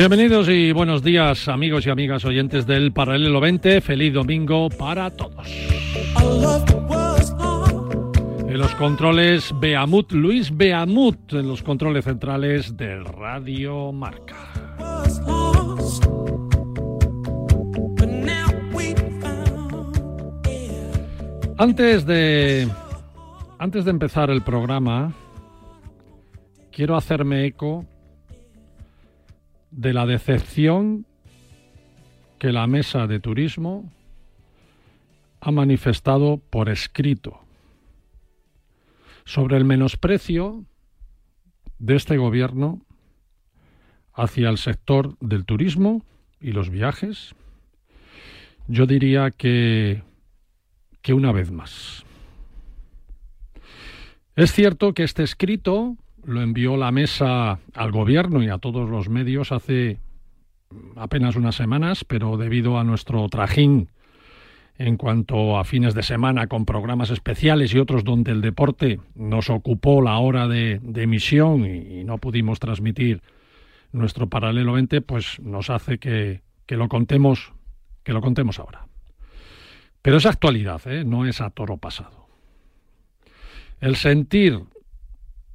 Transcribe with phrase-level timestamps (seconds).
[0.00, 3.82] Bienvenidos y buenos días amigos y amigas oyentes del Paralelo 20.
[3.82, 5.46] Feliz domingo para todos.
[8.48, 14.36] En los controles Beamut, Luis Beamut, en los controles centrales de Radio Marca.
[21.58, 22.66] Antes de,
[23.58, 25.12] antes de empezar el programa,
[26.72, 27.84] quiero hacerme eco
[29.80, 31.06] de la decepción
[32.38, 33.90] que la mesa de turismo
[35.40, 37.40] ha manifestado por escrito
[39.24, 40.66] sobre el menosprecio
[41.78, 42.84] de este gobierno
[44.12, 46.04] hacia el sector del turismo
[46.42, 47.34] y los viajes,
[48.68, 50.02] yo diría que,
[51.00, 52.04] que una vez más.
[54.36, 59.08] Es cierto que este escrito lo envió la mesa al gobierno y a todos los
[59.08, 59.98] medios hace
[60.96, 63.88] apenas unas semanas, pero debido a nuestro trajín
[64.78, 69.50] en cuanto a fines de semana con programas especiales y otros donde el deporte nos
[69.50, 73.20] ocupó la hora de, emisión y, no pudimos transmitir
[73.92, 77.52] nuestro paralelo 20, pues nos hace que, lo contemos
[78.02, 78.86] que lo contemos ahora.
[80.00, 81.04] Pero es actualidad, ¿eh?
[81.04, 82.26] no es a toro pasado.
[83.80, 84.62] El sentir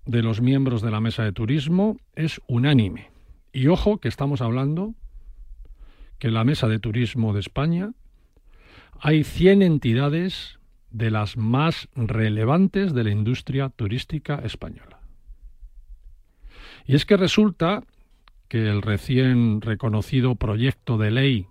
[0.05, 3.11] de los miembros de la mesa de turismo es unánime.
[3.51, 4.93] Y ojo que estamos hablando
[6.19, 7.91] que en la mesa de turismo de España
[8.99, 10.59] hay 100 entidades
[10.91, 14.99] de las más relevantes de la industria turística española.
[16.85, 17.83] Y es que resulta
[18.47, 21.47] que el recién reconocido proyecto de ley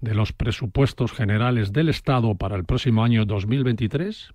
[0.00, 4.34] de los presupuestos generales del Estado para el próximo año 2023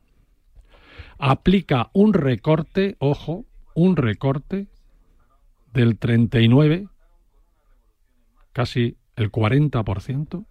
[1.20, 4.68] aplica un recorte, ojo, un recorte
[5.74, 6.88] del 39,
[8.54, 10.46] casi el 40%,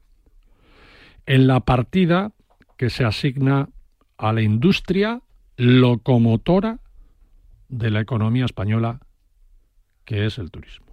[1.27, 2.33] en la partida
[2.77, 3.71] que se asigna
[4.19, 5.23] a la industria
[5.56, 6.79] locomotora
[7.69, 9.00] de la economía española,
[10.05, 10.87] que es el turismo.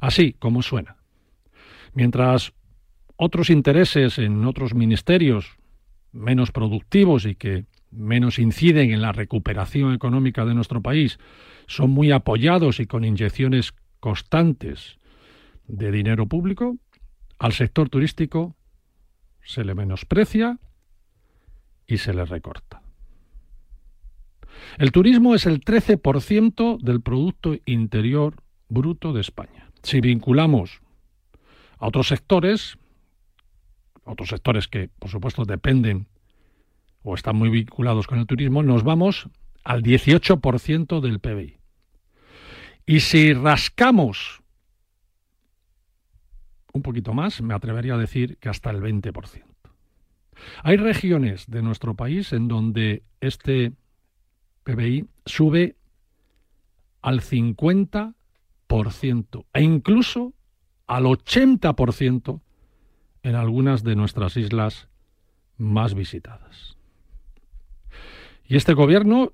[0.00, 0.96] Así como suena.
[1.94, 2.52] Mientras
[3.16, 5.56] otros intereses en otros ministerios
[6.12, 11.18] menos productivos y que menos inciden en la recuperación económica de nuestro país
[11.66, 14.98] son muy apoyados y con inyecciones constantes
[15.66, 16.76] de dinero público,
[17.38, 18.54] al sector turístico
[19.42, 20.58] se le menosprecia
[21.86, 22.82] y se le recorta.
[24.78, 28.36] El turismo es el 13% del Producto Interior
[28.68, 29.70] Bruto de España.
[29.82, 30.80] Si vinculamos
[31.78, 32.78] a otros sectores,
[34.04, 36.06] otros sectores que por supuesto dependen
[37.04, 39.28] o están muy vinculados con el turismo, nos vamos
[39.62, 41.58] al 18% del PBI.
[42.86, 44.42] Y si rascamos
[46.72, 49.44] un poquito más, me atrevería a decir que hasta el 20%.
[50.64, 53.72] Hay regiones de nuestro país en donde este
[54.64, 55.76] PBI sube
[57.00, 60.34] al 50% e incluso
[60.86, 62.40] al 80%
[63.22, 64.88] en algunas de nuestras islas
[65.56, 66.76] más visitadas.
[68.46, 69.32] Y este gobierno,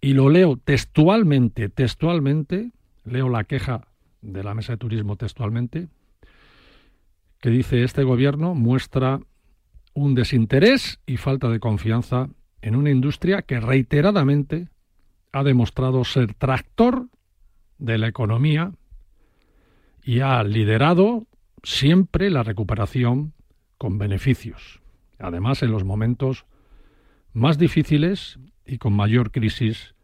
[0.00, 2.72] y lo leo textualmente, textualmente,
[3.04, 3.88] leo la queja
[4.22, 5.88] de la mesa de turismo textualmente,
[7.40, 9.20] que dice este gobierno muestra
[9.94, 12.28] un desinterés y falta de confianza
[12.62, 14.68] en una industria que reiteradamente
[15.32, 17.06] ha demostrado ser tractor
[17.78, 18.72] de la economía
[20.02, 21.26] y ha liderado
[21.62, 23.34] siempre la recuperación
[23.76, 24.80] con beneficios,
[25.18, 26.46] además en los momentos
[27.32, 29.94] más difíciles y con mayor crisis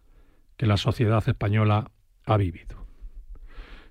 [0.56, 1.91] que la sociedad española
[2.26, 2.85] ha vivido.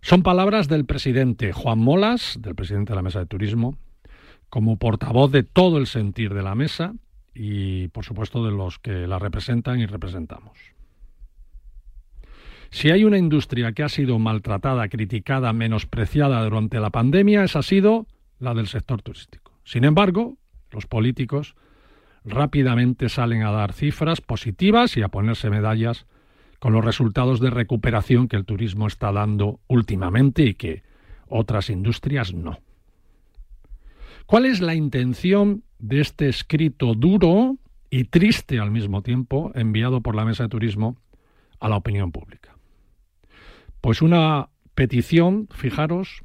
[0.01, 3.77] Son palabras del presidente Juan Molas, del presidente de la Mesa de Turismo,
[4.49, 6.93] como portavoz de todo el sentir de la mesa
[7.33, 10.57] y, por supuesto, de los que la representan y representamos.
[12.69, 17.63] Si hay una industria que ha sido maltratada, criticada, menospreciada durante la pandemia, esa ha
[17.63, 18.07] sido
[18.39, 19.53] la del sector turístico.
[19.63, 20.37] Sin embargo,
[20.71, 21.55] los políticos
[22.25, 26.05] rápidamente salen a dar cifras positivas y a ponerse medallas
[26.59, 30.83] con los resultados de recuperación que el turismo está dando últimamente y que
[31.27, 32.59] otras industrias no.
[34.25, 37.57] ¿Cuál es la intención de este escrito duro
[37.89, 40.95] y triste al mismo tiempo enviado por la Mesa de Turismo
[41.59, 42.55] a la opinión pública?
[43.81, 46.23] Pues una petición, fijaros,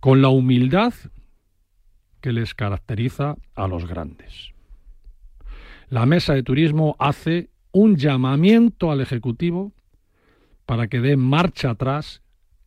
[0.00, 0.92] con la humildad
[2.20, 4.53] que les caracteriza a los grandes.
[5.88, 9.72] La Mesa de Turismo hace un llamamiento al Ejecutivo
[10.66, 12.22] para que dé marcha atrás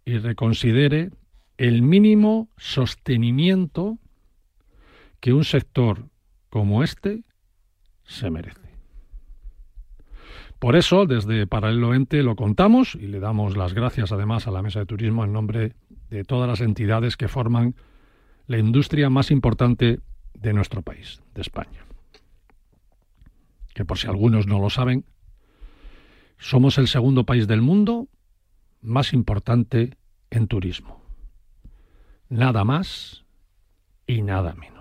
[0.06, 1.12] y reconsidere
[1.58, 3.98] el mínimo sostenimiento
[5.20, 6.06] que un sector
[6.50, 7.24] como este
[8.04, 8.68] se merece.
[10.60, 14.62] Por eso, desde Paralelo Ente lo contamos y le damos las gracias además a la
[14.62, 15.74] Mesa de Turismo en nombre
[16.10, 17.76] de todas las entidades que forman
[18.46, 20.00] la industria más importante
[20.34, 21.87] de nuestro país, de España
[23.78, 25.06] que por si algunos no lo saben,
[26.40, 28.08] somos el segundo país del mundo
[28.82, 29.98] más importante
[30.32, 31.00] en turismo.
[32.28, 33.24] Nada más
[34.08, 34.77] y nada menos.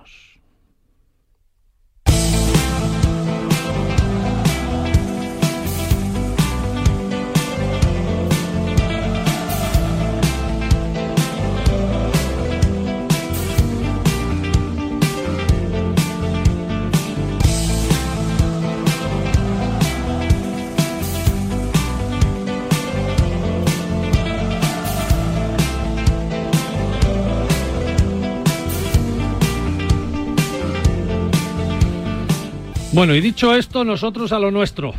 [32.96, 34.94] Bueno, y dicho esto, nosotros a lo nuestro.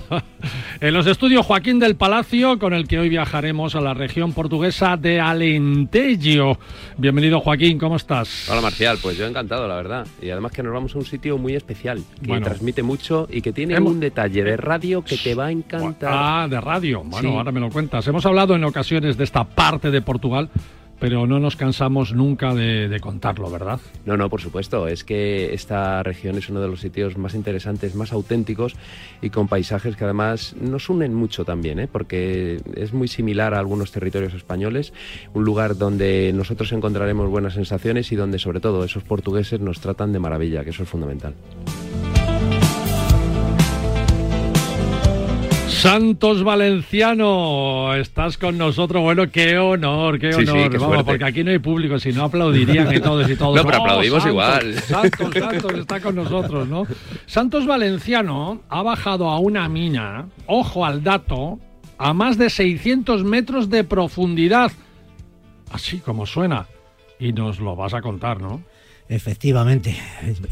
[0.82, 4.98] en los estudios Joaquín del Palacio, con el que hoy viajaremos a la región portuguesa
[4.98, 6.58] de Alentejo.
[6.98, 8.50] Bienvenido, Joaquín, ¿cómo estás?
[8.50, 10.06] Hola, Marcial, pues yo encantado, la verdad.
[10.20, 13.54] Y además que nos vamos a un sitio muy especial, que transmite mucho y que
[13.54, 16.12] tiene un detalle de radio que te va a encantar.
[16.12, 17.02] Ah, de radio.
[17.02, 18.06] Bueno, ahora me lo cuentas.
[18.08, 20.50] Hemos hablado en ocasiones de esta parte de Portugal
[21.02, 23.80] pero no nos cansamos nunca de, contarlo, ¿verdad?
[24.06, 24.86] No, no, por supuesto.
[24.86, 28.76] Es que esta región es uno de los sitios más interesantes, más auténticos
[29.20, 31.88] y con paisajes que además nos unen mucho también, ¿eh?
[31.90, 34.92] porque es muy similar a algunos territorios españoles,
[35.34, 40.12] un lugar donde nosotros encontraremos buenas sensaciones y donde sobre todo esos portugueses nos tratan
[40.12, 41.34] de maravilla, que eso es fundamental.
[45.82, 49.02] Santos Valenciano, estás con nosotros.
[49.02, 50.78] Bueno, qué honor, qué honor.
[50.78, 53.56] Vamos, porque aquí no hay público, si no aplaudirían y todos y todos.
[53.56, 54.74] No, pero aplaudimos igual.
[54.80, 56.86] Santos, Santos está con nosotros, ¿no?
[57.26, 61.58] Santos Valenciano ha bajado a una mina, ojo al dato,
[61.98, 64.70] a más de 600 metros de profundidad.
[65.72, 66.68] Así como suena.
[67.18, 68.62] Y nos lo vas a contar, ¿no?
[69.08, 69.96] Efectivamente.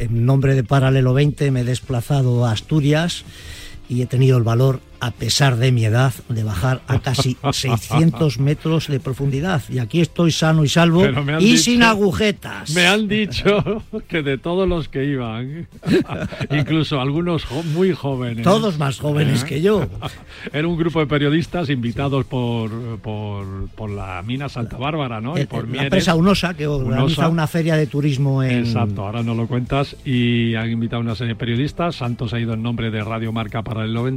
[0.01, 3.25] En nombre de Paralelo 20 me he desplazado a Asturias
[3.89, 8.39] y he tenido el valor a pesar de mi edad, de bajar a casi 600
[8.39, 9.63] metros de profundidad.
[9.69, 11.05] Y aquí estoy sano y salvo
[11.41, 12.71] y sin agujetas.
[12.71, 15.69] Me han dicho que de todos los que iban,
[16.51, 18.45] incluso algunos muy jóvenes.
[18.45, 19.47] Todos más jóvenes ¿Eh?
[19.47, 19.89] que yo.
[20.53, 25.39] Era un grupo de periodistas invitados por, por, la mina Santa Bárbara, ¿no?
[25.39, 28.61] y por la empresa Unosa, que organiza una feria de turismo en...
[28.61, 29.97] Exacto, ahora no lo cuentas.
[30.05, 31.97] Y han invitado una serie de periodistas.
[31.97, 34.11] Santos ha ido en nombre de Radio Marca para el 90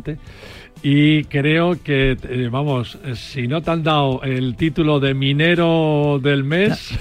[0.81, 6.43] y creo que, eh, vamos, si no te han dado el título de minero del
[6.43, 6.91] mes.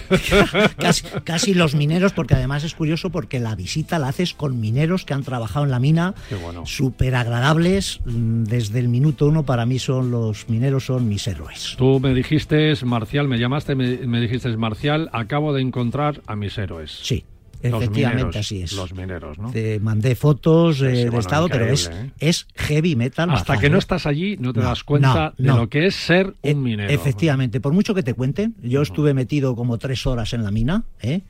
[1.25, 5.15] casi, los mineros, porque además es curioso porque la visita la haces con mineros que
[5.15, 6.67] han trabajado en la mina, bueno.
[6.67, 8.01] súper agradables.
[8.05, 11.75] Mm, desde el minuto uno, para mí son los mineros, son mis héroes.
[11.77, 16.57] Tú me dijiste, Marcial, me llamaste, me, me dijiste, Marcial, acabo de encontrar a mis
[16.59, 17.01] héroes.
[17.03, 17.25] Sí.
[17.63, 18.73] Efectivamente, así es.
[18.73, 19.51] Los mineros, ¿no?
[19.51, 22.11] Te mandé fotos eh, de estado, pero es, ¿eh?
[22.19, 23.31] es heavy metal.
[23.31, 26.35] Hasta que no estás allí no te das cuenta de lo que es ser un
[26.43, 26.91] e, minero.
[26.91, 30.85] efectivamente, por mucho que te cuenten, yo estuve metido como tres horas en la mina,
[31.01, 31.23] ¿eh?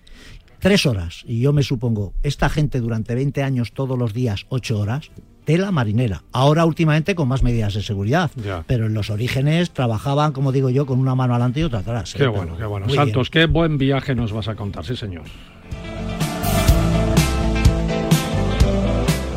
[0.59, 1.25] Tres horas.
[1.27, 5.11] Y yo me supongo, esta gente durante 20 años, todos los días, ocho horas,
[5.45, 6.23] tela marinera.
[6.33, 8.31] Ahora últimamente con más medidas de seguridad,
[8.67, 12.15] pero en los orígenes trabajaban, como digo yo, con una mano adelante y otra atrás.
[12.15, 12.89] Qué bueno, qué bueno.
[12.89, 15.25] Santos, qué buen viaje nos vas a contar, sí señor.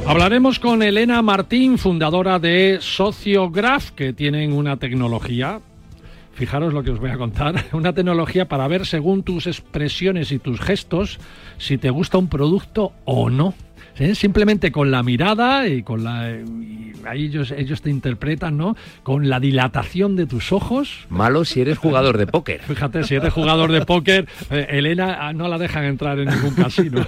[0.07, 5.61] Hablaremos con Elena Martín, fundadora de Sociograph, que tienen una tecnología
[6.35, 10.39] fijaros lo que os voy a contar, una tecnología para ver según tus expresiones y
[10.39, 11.19] tus gestos
[11.57, 13.53] si te gusta un producto o no.
[13.97, 14.15] ¿Eh?
[14.15, 16.37] simplemente con la mirada y con la
[17.05, 21.05] ahí ellos ellos te interpretan no con la dilatación de tus ojos.
[21.09, 22.61] Malo si eres jugador de póker.
[22.67, 26.55] Fíjate si eres jugador de póker eh, Elena ah, no la dejan entrar en ningún
[26.55, 27.05] casino.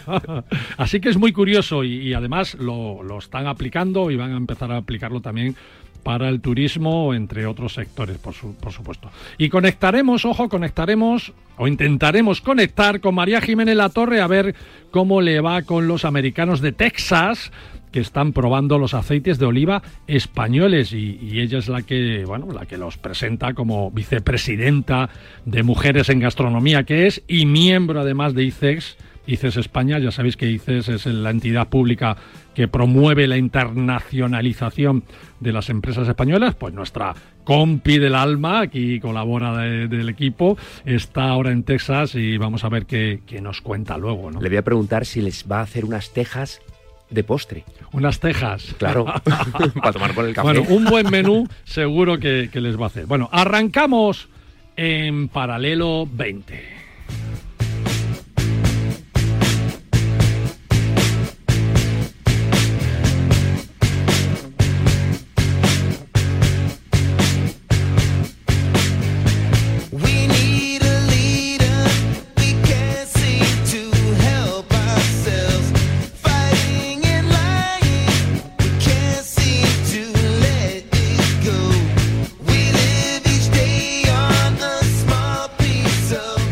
[0.76, 4.72] Así que es muy curioso y, además lo, lo están aplicando y van a empezar
[4.72, 5.56] a aplicarlo también
[6.02, 9.10] para el turismo, entre otros sectores, por, supuesto.
[9.38, 14.54] Y conectaremos, ojo, conectaremos o intentaremos conectar con María Jiménez La Torre a ver
[14.90, 17.52] cómo le va con los americanos de Texas
[17.92, 22.46] que están probando los aceites de oliva españoles y, y, ella es la que bueno
[22.52, 25.10] la que los presenta como vicepresidenta
[25.44, 30.36] de mujeres en gastronomía que es y miembro además de ICEX ICES España ya sabéis
[30.36, 32.16] que ICES es la entidad pública
[32.54, 35.04] que promueve la internacionalización
[35.40, 41.50] de las empresas españolas, pues nuestra compi del alma, aquí colabora del equipo, está ahora
[41.50, 44.30] en Texas y vamos a ver qué, nos cuenta luego.
[44.30, 44.40] ¿no?
[44.40, 46.60] Le voy a preguntar si les va a hacer unas tejas
[47.08, 47.64] de postre.
[47.92, 48.74] Unas tejas.
[48.78, 50.46] Claro, para tomar con el café.
[50.46, 53.06] Bueno, un buen menú seguro que, que les va a hacer.
[53.06, 54.28] Bueno, arrancamos
[54.76, 56.79] en paralelo 20.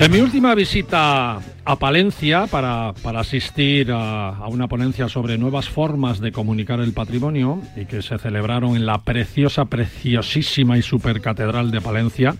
[0.08, 6.32] En mi última visita a Palencia para, asistir a, una ponencia sobre nuevas formas de
[6.32, 12.34] comunicar el patrimonio y que se celebraron en la preciosa, preciosísima y supercatedral de Palencia,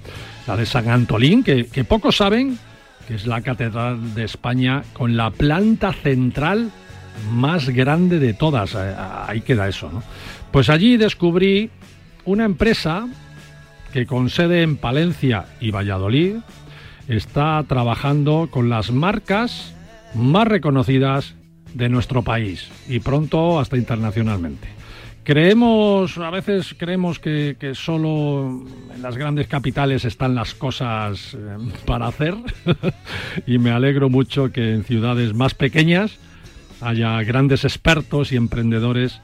[0.47, 2.59] la de San Antolín, que, que pocos saben
[3.07, 6.71] que es la catedral de España con la planta central
[7.31, 8.77] más grande de todas.
[8.77, 8.95] Eh,
[9.27, 10.03] ahí queda eso, ¿no?
[10.53, 11.69] Pues allí descubrí
[12.25, 13.07] una empresa
[13.93, 16.37] que con sede en Palencia y Valladolid,
[17.09, 19.75] está trabajando con las marcas
[20.15, 21.35] más reconocidas
[21.75, 24.69] de nuestro país y pronto hasta internacionalmente.
[25.25, 32.07] Creemos, a veces creemos que, solo en las grandes capitales están las cosas eh, para
[32.07, 32.35] hacer
[33.47, 36.19] y me alegro mucho que en ciudades más pequeñas
[36.81, 39.21] haya grandes expertos y emprendedores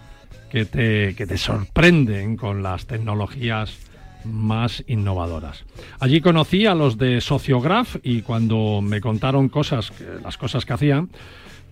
[0.51, 3.79] que te, que te sorprenden con las tecnologías
[4.25, 5.65] más innovadoras.
[6.01, 11.11] Allí conocí a los de Sociograph y cuando me contaron cosas, las cosas que hacían,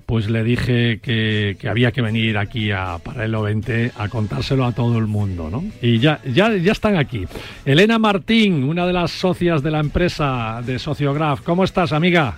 [0.06, 4.98] pues le dije que, había que venir aquí a Paralelo 20 a contárselo a todo
[4.98, 5.64] el mundo, ¿no?
[5.80, 7.26] Y ya, ya, ya están aquí.
[7.64, 11.40] Elena Martín, una de las socias de la empresa de Sociograph.
[11.42, 12.34] ¿Cómo estás, amiga?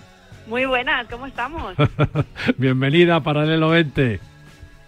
[0.47, 1.75] Muy buenas, ¿cómo estamos?
[2.59, 4.21] Bienvenida a Paralelo 20.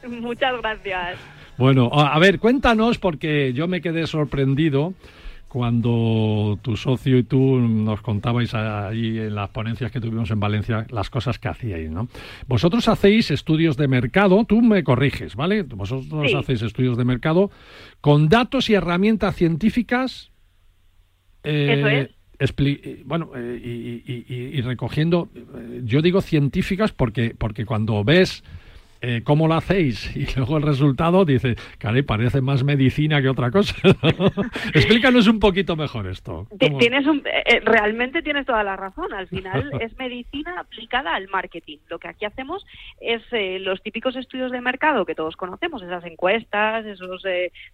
[0.08, 1.18] Muchas gracias.
[1.58, 4.94] Bueno, a ver, cuéntanos, porque yo me quedé sorprendido
[5.48, 10.86] cuando tu socio y tú nos contabais ahí en las ponencias que tuvimos en Valencia
[10.90, 12.08] las cosas que hacíais, ¿no?
[12.46, 15.62] Vosotros hacéis estudios de mercado, tú me corriges, ¿vale?
[15.62, 17.50] Vosotros hacéis estudios de mercado
[18.02, 20.30] con datos y herramientas científicas.
[21.42, 22.10] Eh,
[23.06, 28.44] bueno, eh, y, recogiendo, eh, yo digo científicas porque, porque cuando ves
[29.00, 30.14] eh, ¿cómo lo hacéis?
[30.26, 33.74] Y luego el resultado dice, caray, parece más medicina que otra cosa.
[34.74, 36.46] Explícanos un poquito mejor esto.
[36.58, 39.12] Tienes un, eh, eh, realmente tienes toda la razón.
[39.12, 41.78] Al final es medicina aplicada al marketing.
[41.88, 42.64] Lo que aquí hacemos
[43.00, 43.22] es
[43.60, 47.22] los típicos estudios de mercado que todos conocemos, esas encuestas, esos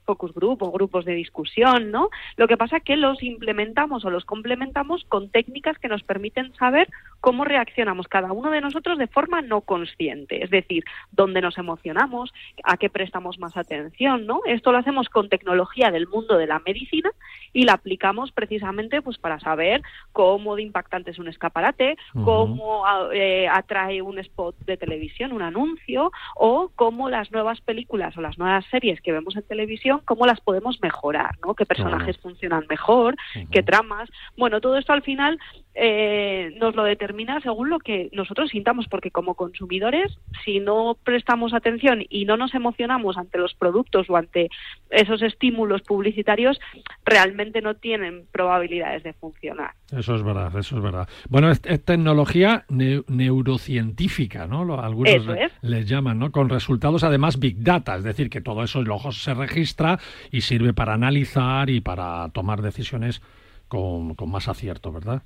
[0.05, 2.11] focus group o grupos de discusión, ¿no?
[2.37, 6.55] Lo que pasa es que los implementamos o los complementamos con técnicas que nos permiten
[6.55, 6.89] saber
[7.21, 10.45] cómo reaccionamos cada uno de nosotros de forma no consciente.
[10.45, 12.33] Es decir, dónde nos emocionamos,
[12.65, 14.41] a qué prestamos más atención, ¿no?
[14.47, 17.11] Esto lo hacemos con tecnología del mundo de la medicina
[17.53, 23.47] y la aplicamos precisamente pues para saber cómo de impactante es un escaparate, cómo eh,
[23.49, 28.65] atrae un spot de televisión, un anuncio, o cómo las nuevas películas o las nuevas
[28.71, 31.55] series que vemos en televisión, cómo las podemos mejorar, ¿no?
[31.55, 33.17] Qué personajes funcionan mejor,
[33.51, 34.11] qué tramas.
[34.37, 35.39] Bueno, todo esto al final
[35.75, 41.55] eh, nos lo determina según lo que nosotros sintamos, porque como consumidores, si no prestamos
[41.55, 44.51] atención y no nos emocionamos ante los productos o ante
[44.91, 46.61] esos estímulos publicitarios,
[47.05, 49.73] realmente no tienen probabilidades de funcionar.
[49.91, 51.09] Eso es verdad, eso es verdad.
[51.29, 54.79] Bueno, es, tecnología neurocientífica, ¿no?
[54.79, 55.27] Algunos
[55.63, 56.31] les llaman, ¿no?
[56.31, 59.99] Con resultados además big data, es decir, que todo eso luego se registra
[60.31, 63.23] y sirve para analizar y para tomar decisiones
[63.69, 65.23] con, con más acierto, ¿verdad?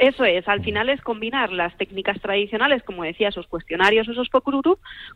[0.00, 4.50] Eso es, al final es combinar las técnicas tradicionales, como decía, esos cuestionarios, esos focus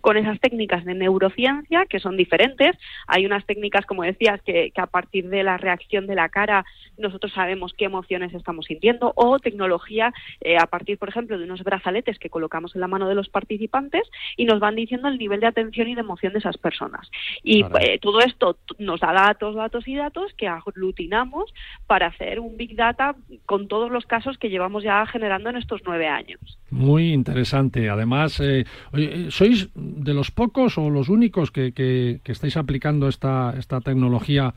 [0.02, 2.76] con esas técnicas de neurociencia que son diferentes.
[3.06, 6.66] Hay unas técnicas, como decías, que, a partir de la reacción de la cara
[6.98, 11.62] nosotros sabemos qué emociones estamos sintiendo, o tecnología eh, a partir, por ejemplo, de unos
[11.62, 14.02] brazaletes que colocamos en la mano de los participantes
[14.36, 17.10] y nos van diciendo el nivel de atención y de emoción de esas personas.
[17.42, 21.52] Y eh, todo esto nos da datos, datos y datos que aglutinamos
[21.86, 25.82] para hacer un Big Data con todos los casos que llevamos ya generando en estos
[25.84, 26.40] nueve años.
[26.70, 27.88] Muy interesante.
[27.88, 33.54] Además, eh, eh, ¿sois de los pocos o los únicos que, que, estáis aplicando esta,
[33.56, 34.54] esta tecnología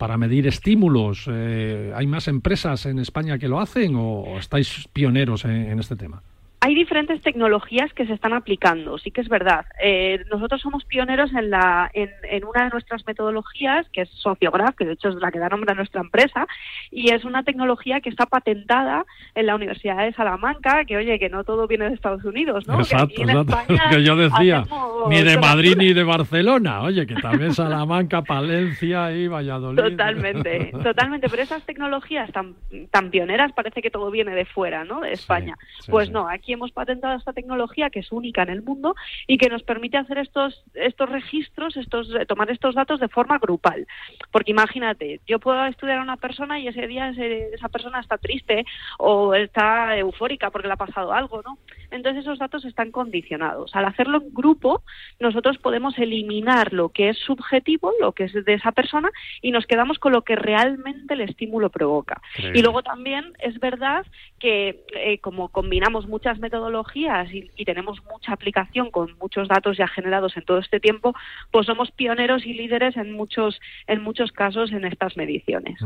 [0.00, 1.26] para medir estímulos?
[1.30, 6.22] Eh, ¿Hay más empresas en España que lo hacen o, estáis pioneros en este tema?
[6.62, 9.64] Hay diferentes tecnologías que se están aplicando, sí que es verdad.
[9.82, 14.84] Eh, nosotros somos pioneros en, la, en, una de nuestras metodologías, que es Sociograph, que
[14.84, 16.46] de hecho es la que da nombre a nuestra empresa,
[16.90, 21.30] y es una tecnología que está patentada en la Universidad de Salamanca, que oye, que
[21.30, 22.78] no todo viene de Estados Unidos, ¿no?
[22.78, 24.66] Exacto, que, que yo decía,
[25.08, 29.82] ni de Madrid ni de Barcelona, oye, que también Salamanca, Palencia y Valladolid.
[29.82, 32.54] Totalmente, totalmente, pero esas tecnologías tan,
[32.90, 35.00] tan pioneras parece que todo viene de fuera, ¿no?
[35.00, 35.56] De España.
[35.88, 38.94] pues no, aquí hemos patentado esta tecnología que es única en el mundo
[39.26, 43.86] y que nos permite hacer estos, estos registros, estos, tomar estos datos de forma grupal.
[44.30, 48.64] Porque imagínate, yo puedo estudiar a una persona y ese día esa persona está triste
[48.98, 51.58] o está eufórica porque le ha pasado algo, ¿no?
[51.90, 53.74] Entonces esos datos están condicionados.
[53.74, 54.82] Al hacerlo en grupo,
[55.18, 59.10] nosotros podemos eliminar lo que es subjetivo, lo que es de esa persona,
[59.42, 62.20] y nos quedamos con lo que realmente el estímulo provoca.
[62.54, 64.06] Y luego también es verdad
[64.38, 70.36] que eh, como combinamos muchas metodologías y, tenemos mucha aplicación con muchos datos ya generados
[70.36, 71.14] en todo este tiempo,
[71.52, 75.78] pues somos pioneros y líderes en muchos en muchos casos en estas mediciones.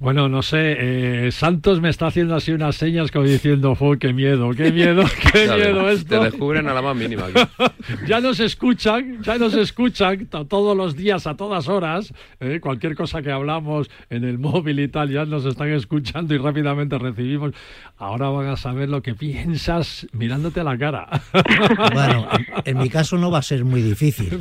[0.00, 4.50] Bueno, no sé, eh, Santos me está haciendo así unas señas como diciendo, qué miedo,
[4.56, 6.18] qué miedo, qué miedo esto!
[6.18, 7.26] Te descubren a la más mínima.
[8.06, 13.22] ya nos escuchan, ya nos escuchan todos los días, a todas horas, eh, cualquier cosa
[13.22, 17.52] que hablamos en el móvil y tal, ya nos están escuchando y rápidamente recibimos.
[17.96, 21.08] Ahora van a saber lo que piensas mirándote a la cara.
[21.92, 22.28] Bueno,
[22.64, 24.40] en, mi caso no va a ser muy difícil,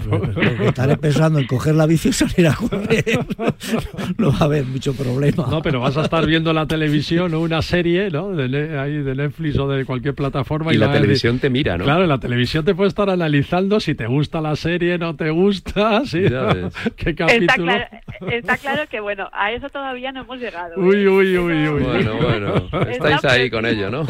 [0.61, 3.25] estaré pensando en coger la bici y salir a correr.
[4.17, 5.47] No va a haber mucho problema.
[5.49, 8.29] No, pero vas a estar viendo la televisión o una serie, ¿no?
[8.29, 10.56] De, ahí de Netflix o de cualquier plataforma.
[10.71, 11.83] Y, la televisión te mira, ¿no?
[11.83, 16.01] Claro, la televisión te puede estar analizando si te gusta la serie, no te gusta,
[16.05, 16.23] ¿sí?
[16.95, 17.73] ¿Qué capítulo?
[18.31, 20.75] Está claro, que, bueno, a eso todavía no hemos llegado.
[20.75, 20.79] ¿eh?
[20.79, 21.83] Uy, uy, uy, uy.
[21.83, 24.05] Bueno, bueno, estáis ahí con ello, ¿no?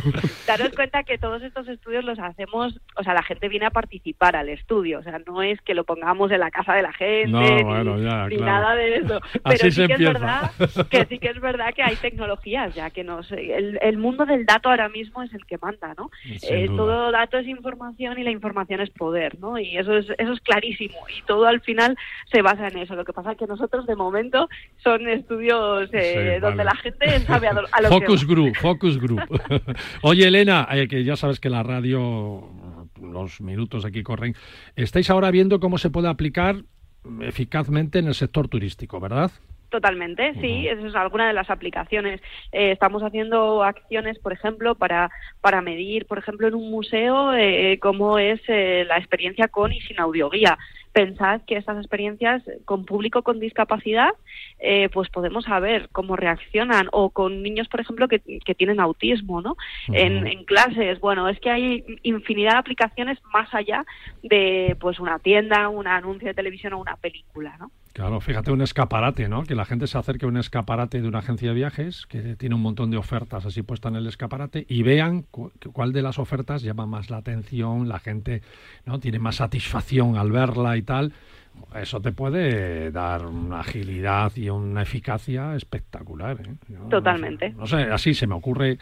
[0.45, 4.35] Daros cuenta que todos estos estudios los hacemos, o sea, la gente viene a participar
[4.35, 7.31] al estudio, o sea, no es que lo pongamos en la casa de la gente,
[7.31, 9.19] ni, nada de eso.
[9.43, 10.51] Pero sí que es verdad
[10.89, 14.45] que sí que es verdad que hay tecnologías ya que nos el, el mundo del
[14.45, 16.09] dato ahora mismo es el que manda, ¿no?
[16.43, 19.57] Eh, todo dato es información y la información es poder, ¿no?
[19.57, 21.97] Y eso es eso es clarísimo y todo al final
[22.31, 22.95] se basa en eso.
[22.95, 24.49] Lo que pasa es que nosotros de momento
[24.83, 29.21] son estudios eh, donde la gente sabe a lo, Focus Group, Focus Group.
[30.01, 32.49] Oye, Elena, eh, que ya sabes que la radio,
[33.01, 34.35] los minutos aquí corren,
[34.75, 36.63] estáis ahora viendo cómo se puede aplicar
[37.21, 39.31] eficazmente en el sector turístico, ¿verdad?
[39.69, 42.21] Totalmente, sí, esa es alguna de las aplicaciones.
[42.53, 47.77] Eh, estamos haciendo acciones, por ejemplo, para, para medir, por ejemplo, en un museo eh,
[47.81, 50.57] cómo es eh, la experiencia con y sin audioguía.
[50.93, 54.09] Pensad que estas experiencias con público con discapacidad,
[54.91, 59.57] pues podemos saber cómo reaccionan, o con niños, por ejemplo, que, que tienen autismo, ¿no?
[59.89, 63.85] en, en, clases, bueno, es que hay infinidad de aplicaciones más allá
[64.23, 67.69] de, pues, una tienda, un anuncio de televisión o una película, ¿no?
[67.97, 69.41] Claro, fíjate un escaparate, ¿no?
[69.41, 72.53] Que la gente se acerque a un escaparate de una agencia de viajes que tiene
[72.53, 76.61] un montón de ofertas así puestas en el escaparate y vean cuál de las ofertas
[76.61, 78.43] llama más la atención, la gente
[78.85, 81.11] no tiene más satisfacción al verla y tal.
[81.73, 86.37] Eso te puede dar una agilidad y una eficacia espectacular.
[86.39, 86.75] ¿eh?
[86.91, 87.49] Totalmente.
[87.57, 88.77] No sé, así se me ocurre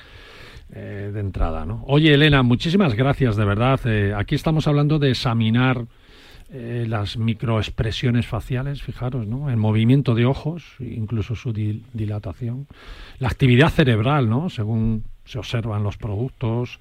[0.73, 1.85] eh, de entrada, ¿no?
[1.87, 3.79] Oye, Elena, muchísimas gracias, de verdad.
[3.85, 5.85] Eh, aquí estamos hablando de examinar
[6.57, 9.49] eh, las microexpresiones faciales, fijaros, ¿no?
[9.49, 12.67] El movimiento de ojos, incluso su dilatación.
[13.19, 14.49] La actividad cerebral, ¿no?
[14.49, 16.79] Según se observan los productos,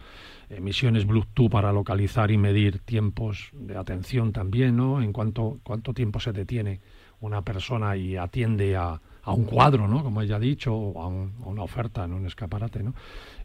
[0.48, 5.02] emisiones Bluetooth para localizar y medir tiempos de atención también, ¿no?
[5.02, 6.78] En cuánto, cuánto tiempo se detiene
[7.20, 10.04] una persona y atiende a, a un cuadro, ¿no?
[10.04, 12.94] Como ella ha dicho, o a, una oferta en un escaparate, ¿no?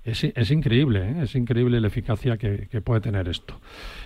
[0.04, 1.16] Es, es increíble, ¿eh?
[1.24, 3.60] es increíble la eficacia que, puede tener esto.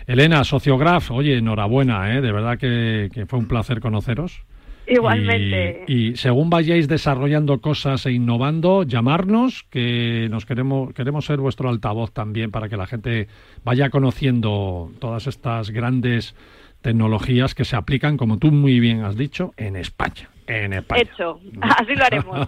[0.08, 2.22] Elena, Sociograph, oye, enhorabuena, ¿eh?
[2.22, 4.44] de verdad que, fue un placer conoceros.
[4.86, 5.86] Igualmente.
[5.88, 12.12] Y, según vayáis desarrollando cosas e innovando, llamarnos, que nos queremos, queremos ser vuestro altavoz
[12.12, 13.28] también para que la gente
[13.64, 16.36] vaya conociendo todas estas grandes
[16.82, 20.33] tecnologías que se aplican, como tú muy bien has dicho, en España.
[20.48, 21.02] En España.
[21.02, 22.48] Hecho, así lo haremos.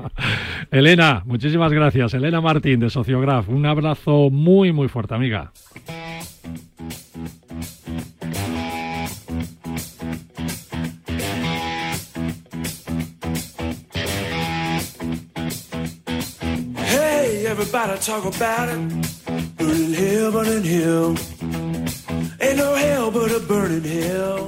[0.70, 2.14] Elena, muchísimas gracias.
[2.14, 5.52] Elena Martín de Sociograf, un abrazo muy, muy fuerte, amiga.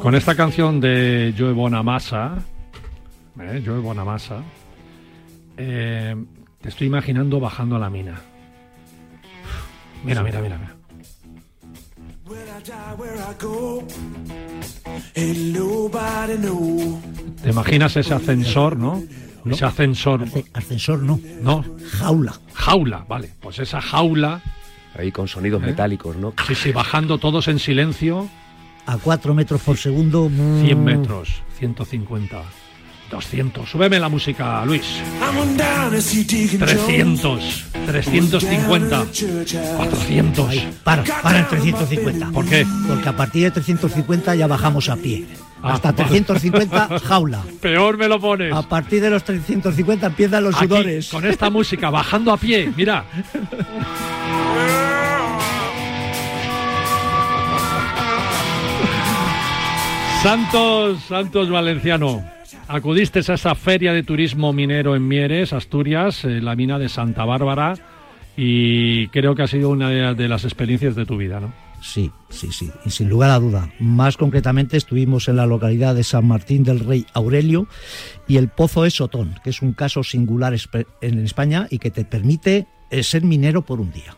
[0.03, 2.39] Con esta canción de Joe Bonamassa,
[3.41, 3.63] ¿eh?
[3.65, 4.43] Joe Bonamassa,
[5.57, 6.15] eh,
[6.61, 8.21] te estoy imaginando bajando a la mina.
[10.05, 10.75] Mira, mira, mira, mira.
[17.43, 19.03] ¿Te imaginas ese ascensor, no?
[19.51, 20.25] Ese ascensor.
[20.53, 21.21] ascensor no.
[21.43, 21.65] No.
[21.99, 22.41] Jaula.
[22.55, 23.31] Jaula, vale.
[23.41, 24.41] Pues esa jaula.
[24.97, 25.67] Ahí con sonidos ¿Eh?
[25.67, 26.33] metálicos, ¿no?
[26.47, 28.29] Sí, sí, bajando todos en silencio.
[28.87, 30.31] A 4 metros por segundo.
[30.63, 32.43] 100 metros, 150.
[33.15, 33.71] 200.
[33.71, 34.83] Súbeme la música, Luis.
[36.59, 37.65] 300.
[37.87, 39.05] 350.
[39.77, 40.55] 400.
[40.83, 42.31] para, para el 350.
[42.33, 42.67] ¿Por qué?
[42.89, 45.27] Porque a partir de 350 ya bajamos a pie.
[45.63, 47.43] Ah, Hasta 350, jaula.
[47.61, 48.53] Peor me lo pones.
[48.53, 51.09] A partir de los 350 empiezan los sudores.
[51.09, 53.05] Con esta música, bajando a pie, mira.
[60.23, 62.34] Santos, Santos Valenciano.
[62.67, 67.25] Acudiste a esa feria de turismo minero en Mieres, Asturias, eh, la mina de Santa
[67.25, 67.75] Bárbara,
[68.37, 71.53] y creo que ha sido una de las experiencias de tu vida, ¿no?
[71.85, 73.71] Sí, sí, sí, y sin lugar a duda.
[73.79, 77.69] Más concretamente estuvimos en la localidad de San Martín del Rey Aurelio
[78.27, 80.57] y el Pozo es Sotón, que es un caso singular
[81.03, 84.17] en España y que te permite eh, ser minero por un día.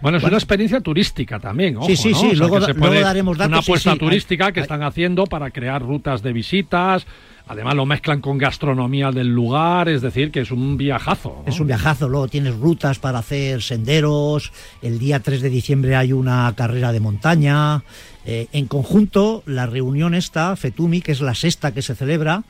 [0.00, 1.78] Bueno, es una experiencia turística también.
[1.86, 2.34] sí, sí, sí.
[2.34, 3.50] luego, daremos datos.
[3.50, 7.06] Una apuesta turística que están haciendo para crear rutas de visitas,
[7.48, 11.44] Además lo mezclan con gastronomía del lugar, es decir, que es un viajazo.
[11.46, 14.50] Es un viajazo, luego tienes rutas para hacer senderos,
[14.82, 17.84] el día 3 de diciembre hay una carrera de montaña.
[18.24, 22.42] Eh, en conjunto, la reunión esta, FETUMI, que es la sexta que se celebra,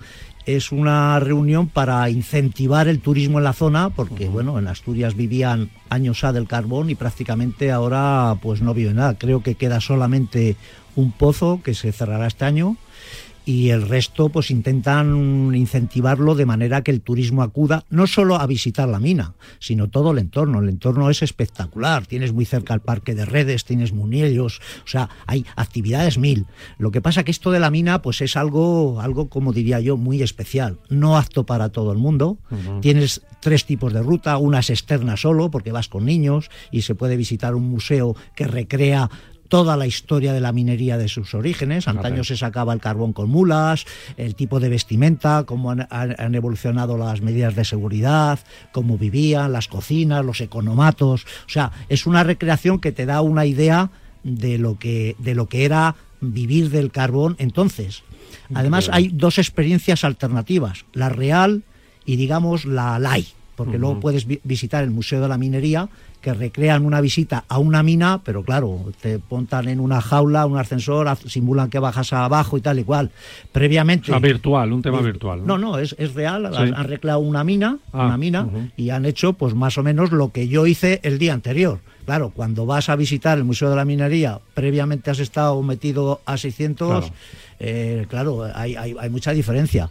[0.47, 5.71] es una reunión para incentivar el turismo en la zona, porque bueno, en Asturias vivían
[5.91, 9.19] años A del carbón y prácticamente ahora pues no vive nada.
[9.19, 10.57] Creo que queda solamente
[10.95, 12.77] un pozo que se cerrará este año
[13.47, 18.47] y el resto pues intentan incentivarlo de manera que el turismo acuda no solo a
[18.47, 20.61] visitar la mina, sino todo el entorno.
[20.61, 25.09] El entorno es espectacular, tienes muy cerca el parque de redes, tienes Muniellos, o sea,
[25.27, 26.47] hay actividades mil.
[26.77, 29.97] Lo que pasa que esto de la mina pues es algo algo como diría yo
[29.97, 32.39] muy especial, no apto para todo el mundo.
[32.81, 36.97] Tienes tres tipos de ruta, una es externa solo porque vas con niños y se
[36.97, 39.09] puede visitar un museo que recrea
[39.49, 41.89] toda la historia de la minería de sus orígenes.
[41.89, 47.21] Antaño se sacaba el carbón con mulas, el tipo de vestimenta, cómo han, evolucionado las
[47.21, 48.39] medidas de seguridad,
[48.73, 51.25] cómo vivían, las cocinas, los economatos.
[51.47, 53.91] O sea, es una recreación que te da una idea
[54.23, 58.03] de lo que, de lo que era vivir del carbón entonces.
[58.55, 61.63] Además, hay dos experiencias alternativas, la real
[62.05, 65.89] y digamos la LAI, porque luego puedes visitar el Museo de la Minería
[66.21, 70.59] que recrean una visita a una mina, pero claro, te pontan en una jaula, un
[70.59, 73.13] ascensor, simulan que bajas abajo y tal y cual.
[73.53, 74.13] Previamente.
[74.13, 75.47] O virtual, un tema virtual.
[75.47, 76.47] No, no, es, real.
[76.47, 80.33] Han, recreado una mina, ah, una mina, y han hecho, pues más o menos lo
[80.33, 81.79] que yo hice el día anterior.
[82.07, 86.37] Claro, cuando vas a visitar el Museo de la Minería, previamente has estado metido a
[86.37, 87.15] 600, claro,
[87.59, 89.89] eh, claro hay, hay, mucha diferencia.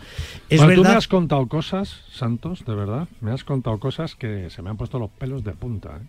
[0.50, 4.62] Es tú me has contado cosas, Santos, de verdad, me has contado cosas que se
[4.62, 6.00] me han puesto los pelos de punta.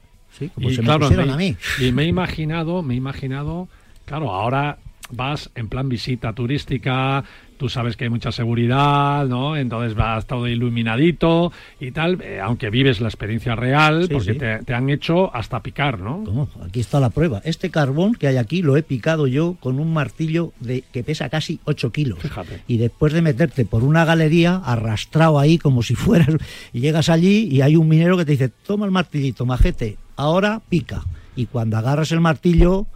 [0.40, 0.50] ¿eh?
[0.58, 1.56] y, claro, a mí.
[1.80, 3.68] Y me he imaginado, me he imaginado,
[4.04, 4.78] claro, ahora
[5.10, 7.24] vas en plan visita turística,
[7.56, 9.56] tú sabes que hay mucha seguridad, ¿no?
[9.56, 14.90] Entonces vas todo iluminadito y tal, eh, aunque vives la experiencia real, porque Te, han
[14.90, 16.48] hecho hasta picar, ¿no?
[16.62, 17.40] Aquí está la prueba.
[17.44, 21.28] Este carbón que hay aquí lo he picado yo con un martillo de que pesa
[21.28, 22.18] casi 8 kilos.
[22.20, 22.62] Fíjate.
[22.66, 26.28] Y después de meterte por una galería, arrastrado ahí como si fueras,
[26.72, 30.60] y llegas allí y hay un minero que te dice, toma el martillito, majete, ahora
[30.68, 31.02] pica.
[31.34, 32.86] Y cuando agarras el martillo,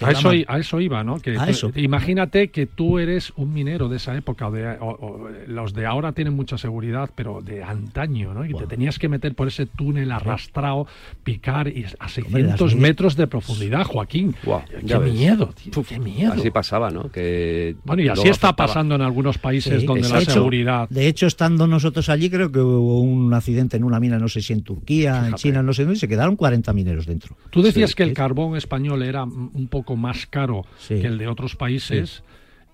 [0.00, 1.18] A eso, a iba, ¿no?
[1.20, 1.72] Que A tú- eso.
[1.74, 4.50] Imagínate que tú eres un minero de esa época.
[4.50, 8.44] de- o- o- los de ahora tienen mucha seguridad, pero de antaño, ¿no?
[8.44, 10.86] Y te tenías que meter por ese túnel arrastrado,
[11.24, 14.34] picar y a 600 medidas- metros de profundidad, Joaquín.
[14.44, 15.12] Buah, qué ves.
[15.14, 16.32] miedo, tío, qué miedo.
[16.34, 17.10] Así pasaba, ¿no?
[17.10, 18.66] Que Bueno, y así está afectaba.
[18.68, 20.88] pasando en algunos países Sí, donde de la hecho- seguridad.
[20.90, 24.40] De hecho, estando nosotros allí, creo que hubo un accidente en una mina, no sé
[24.42, 25.34] si en Turquía, en.
[25.34, 27.36] China, no sé dónde, y se quedaron 40 mineros dentro.
[27.50, 31.00] Tú decías Sí, que el carbón español era un poco más caro Sí.
[31.00, 32.24] que el de otros países.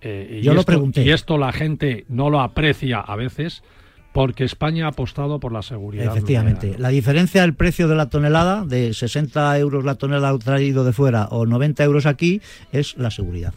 [0.00, 1.02] eh, y Yo lo esto- pregunté.
[1.04, 3.62] Y esto la gente no lo aprecia a veces
[4.12, 6.06] porque España ha apostado por la seguridad.
[6.06, 6.74] Efectivamente.
[6.78, 11.26] La diferencia del precio de la tonelada, de 60 euros la tonelada traído de fuera
[11.26, 12.40] o 90 euros aquí,
[12.72, 13.52] es la seguridad.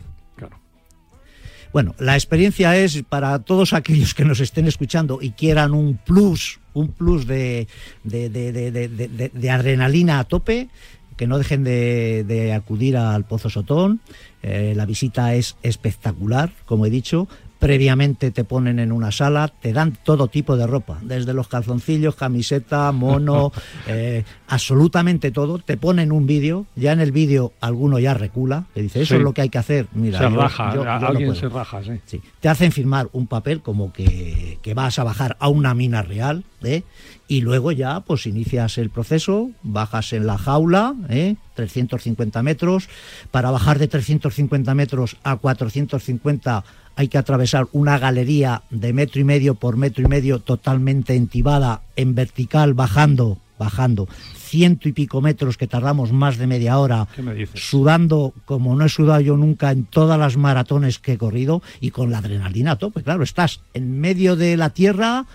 [1.73, 6.61] Bueno, la experiencia es para todos aquellos que nos estén escuchando y quieran un plus,
[6.73, 7.67] un plus de-
[8.05, 10.69] de- de- de adrenalina a tope,
[11.17, 14.01] que no dejen de, de acudir al Pozo Sotón.
[14.43, 17.27] Eh, la visita es espectacular, como he dicho.
[17.57, 22.13] Previamente te ponen en una sala, te dan todo tipo de ropa, desde los calzoncillos,
[22.15, 23.53] camiseta, mono,
[23.87, 25.57] eh, absolutamente todo.
[25.59, 29.17] Te ponen un vídeo, ya en el vídeo alguno ya recula, que dice, eso Sí.
[29.17, 29.87] es lo que hay que hacer.
[29.93, 31.91] Mira, se yo- raja, yo- yo alguien se raja, sí.
[32.05, 32.21] Sí.
[32.41, 36.43] Te hacen firmar un papel como que, que vas a bajar a una mina real,
[36.61, 36.83] ¿eh?
[37.27, 41.35] Y luego ya pues inicias el proceso, bajas en la jaula, ¿eh?
[41.55, 42.89] 350 metros,
[43.31, 46.63] para bajar de 350 metros a 450
[46.97, 51.81] hay que atravesar una galería de metro y medio por metro y medio totalmente entibada
[51.95, 57.07] en vertical, bajando, bajando, ciento y pico metros que tardamos más de media hora
[57.53, 61.91] sudando como no he sudado yo nunca en todas las maratones que he corrido y
[61.91, 63.03] con la adrenalina a tope.
[63.03, 65.25] Claro, estás en medio de la tierra,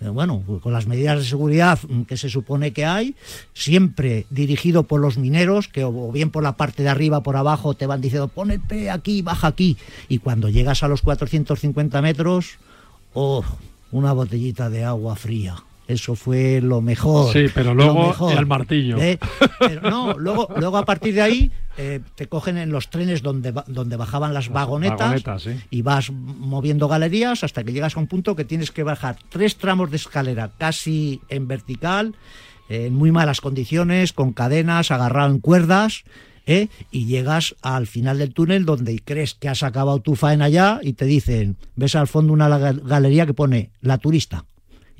[0.00, 3.14] eh, bueno, con las medidas de seguridad mm, que se supone que hay,
[3.54, 7.36] siempre dirigido por los mineros, que o o bien por la parte de arriba, por
[7.36, 9.76] abajo, te van diciendo, pon el pie aquí, baja aquí.
[10.08, 12.58] Y cuando llegas a los 450 metros,
[13.12, 13.44] oh,
[13.92, 15.62] una botellita de agua fría.
[15.90, 17.32] Eso fue lo mejor.
[17.32, 18.38] Sí, pero luego mejor.
[18.38, 18.96] el martillo.
[18.98, 19.18] ¿Eh?
[19.58, 23.52] Pero no, luego, luego a partir de ahí eh, te cogen en los trenes donde,
[23.66, 25.50] donde bajaban las vagonetas, vagonetas, sí.
[25.70, 29.56] y vas moviendo galerías hasta que llegas a un punto que tienes que bajar tres
[29.56, 32.14] tramos de escalera casi en vertical,
[32.68, 36.04] en muy malas condiciones, con cadenas, agarrado en cuerdas.
[36.46, 36.68] ¿eh?
[36.90, 40.92] Y llegas al final del túnel donde crees que has acabado tu faena ya y
[40.94, 44.44] te dicen, ves al fondo una gal- galería que pone la turista.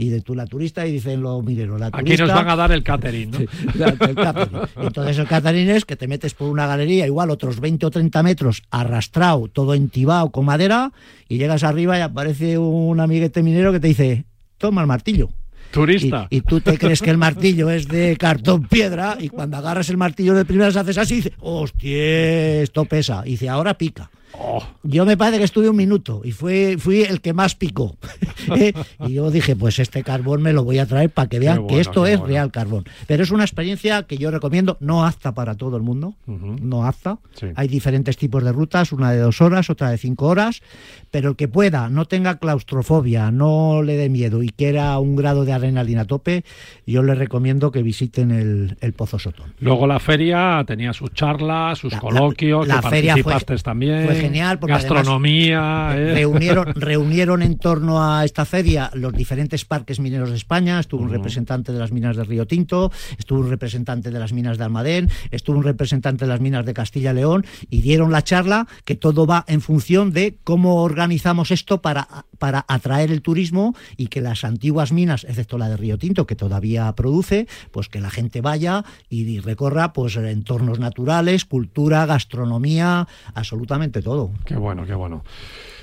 [0.02, 2.24] Y de tú la turista y dicen los mineros, la Aquí turista.
[2.24, 3.38] nos van a dar el catering, ¿no?
[3.84, 4.60] El catering.
[4.80, 8.22] Entonces el catering es que te metes por una galería, igual otros 20 o 30
[8.22, 10.90] metros, arrastrado, todo entibado con madera,
[11.28, 14.24] y llegas arriba y aparece un amiguete minero que te dice,
[14.56, 15.28] toma el martillo.
[15.28, 16.26] Y, Turista.
[16.30, 19.98] y tú te crees que el martillo es de cartón piedra, y cuando agarras el
[19.98, 23.22] martillo de primeras haces así y dices, hostia, esto pesa.
[23.26, 24.10] Y dice, ahora pica.
[24.32, 27.96] Oh, Yo me parece que estuve un minuto y fui, fui el que más picó.
[28.56, 28.72] ¿Eh?
[29.06, 31.68] Y yo dije, pues este carbón me lo voy a traer para que vean bueno,
[31.68, 32.32] que esto es bueno.
[32.32, 32.84] real carbón.
[33.06, 37.18] Pero es una experiencia que yo recomiendo, no apta para todo el mundo, no apta.
[37.34, 37.46] Sí.
[37.56, 40.62] Hay diferentes tipos de rutas, una de dos horas, otra de cinco horas,
[41.10, 45.44] pero el que pueda, no tenga claustrofobia, no le dé miedo y quiera un grado
[45.44, 46.44] de adrenalina a tope,
[46.86, 49.52] yo le recomiendo que visiten el, el Pozo Sotón.
[49.60, 54.04] Luego la feria tenía sus charlas, sus La- la- coloquios, la que feria fue- también.
[54.06, 55.94] fue genial porque Gastronomía.
[55.96, 56.14] ¿eh?
[56.14, 60.80] Reunieron, reunieron en torno a esta feria los diferentes parques mineros de España.
[60.80, 64.58] Estuvo un representante de las minas de Río Tinto, estuvo un representante de las minas
[64.58, 68.22] de Almadén, estuvo un representante de las minas de Castilla y León y dieron la
[68.22, 72.06] charla que todo va en función de cómo organizamos esto para,
[72.38, 76.36] para atraer el turismo y que las antiguas minas, excepto la de Río Tinto, que
[76.36, 84.02] todavía produce, pues que la gente vaya y recorra pues entornos naturales, cultura, gastronomía, absolutamente
[84.02, 84.09] todo.
[84.44, 85.22] Qué bueno, qué bueno.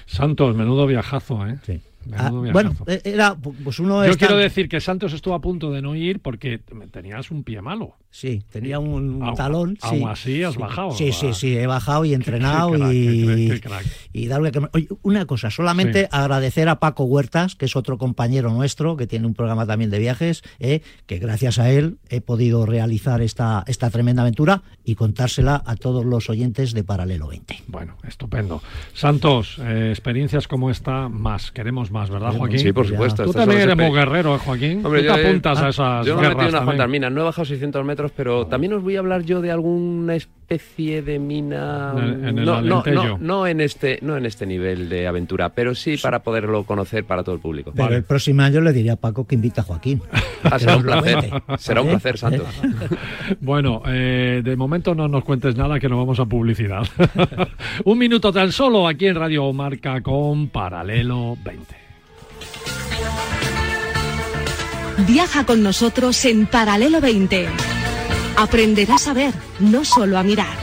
[0.05, 1.57] Santos, menudo viajazo, ¿eh?
[1.65, 1.81] Sí.
[2.15, 5.71] Ah, bueno, eh, era pues uno Yo está- quiero decir que Santos estuvo a punto
[5.71, 6.59] de no ir porque
[6.91, 7.95] tenías un pie malo.
[8.09, 9.77] sí, tenía un Aún- talón.
[9.81, 10.03] aún sí.
[10.07, 10.59] así has Sí.
[10.59, 14.67] bajado, Sí, sí, sí, he bajado y entrenado qué y, qué crack, y darle que-
[14.73, 16.07] Oye, una cosa, solamente Sí.
[16.11, 19.99] agradecer a Paco Huertas, que es otro compañero nuestro que tiene un programa también de
[19.99, 25.61] viajes, eh, que gracias a él he podido realizar esta esta tremenda aventura y contársela
[25.65, 27.61] a todos los oyentes de Paralelo 20.
[27.67, 28.61] Bueno, estupendo.
[28.93, 31.51] Santos, eh, experiencias como esta, más.
[31.51, 32.60] Queremos más, ¿verdad, Joaquín?
[32.60, 32.91] Sí, por Ya.
[32.91, 33.23] supuesto.
[33.25, 34.86] Tú también eres muy guerrero, ¿eh, Joaquín.
[34.86, 36.65] Hombre, Tú te apuntas a ah, esas Yo me he metido guerras unas también.
[36.65, 39.51] cuantas minas, no he bajado 600 metros, pero también os voy a hablar yo de
[39.51, 41.93] alguna, es- especie de mina.
[41.97, 45.75] En el no, no, no, no en este, no en este nivel de aventura, pero
[45.75, 47.73] sí para poderlo conocer para todo el público.
[47.75, 50.01] Pero el próximo año le diría a Paco que invita a Joaquín.
[50.43, 51.17] Ah, será un placer.
[51.57, 51.91] Será un ¿Eh?
[51.91, 52.47] placer, Santos.
[53.41, 56.83] Bueno, eh, de momento no nos cuentes nada que nos vamos a publicidad.
[57.83, 61.87] Un minuto tan solo aquí en Radio Marca con Paralelo 20.
[65.07, 67.47] Viaja con nosotros en Paralelo 20.
[68.35, 70.57] Aprenderás a ver, no solo a mirar.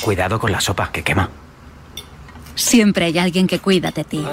[0.00, 1.28] Cuidado con la sopa, que quema.
[2.54, 4.24] Siempre hay alguien que cuida de ti.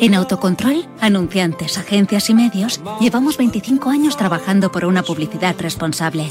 [0.00, 6.30] En Autocontrol, anunciantes, agencias y medios, llevamos 25 años trabajando por una publicidad responsable.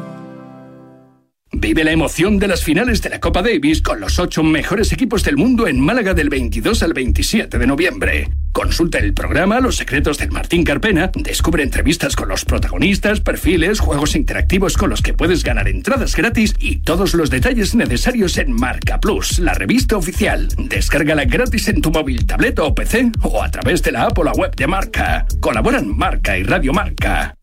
[1.61, 5.23] Vive la emoción de las finales de la Copa Davis con los ocho mejores equipos
[5.23, 8.31] del mundo en Málaga del 22 al 27 de noviembre.
[8.51, 14.15] Consulta el programa Los secretos del Martín Carpena, descubre entrevistas con los protagonistas, perfiles, juegos
[14.15, 18.99] interactivos con los que puedes ganar entradas gratis y todos los detalles necesarios en Marca
[18.99, 20.47] Plus, la revista oficial.
[20.57, 24.23] Descárgala gratis en tu móvil, tableta o PC o a través de la app o
[24.23, 25.27] la web de Marca.
[25.39, 27.37] Colaboran Marca y Radio Marca.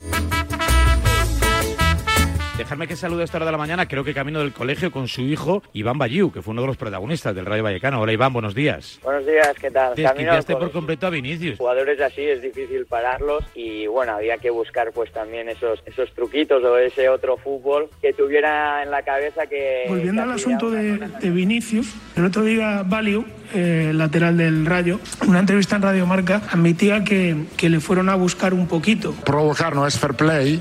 [2.59, 5.07] Dejadme que salude a esta hora de la mañana, creo que camino del colegio con
[5.07, 8.01] su hijo Iván Bayú, que fue uno de los protagonistas del Rayo Vallecano.
[8.01, 8.99] Hola Iván, buenos días.
[9.05, 9.95] Buenos días, ¿qué tal?
[9.95, 11.57] Te esquivaste por completo a Vinicius.
[11.57, 16.65] Jugadores así es difícil pararlos y bueno, había que buscar pues también esos esos truquitos
[16.65, 19.85] o ese otro fútbol que tuviera en la cabeza que...
[19.87, 25.31] Volviendo al asunto de, de Vinicius, el otro día Valio, eh, lateral del Rayo, en
[25.31, 29.13] una entrevista en Radio Marca, admitía que, que le fueron a buscar un poquito.
[29.25, 30.61] Provocar no es fair play,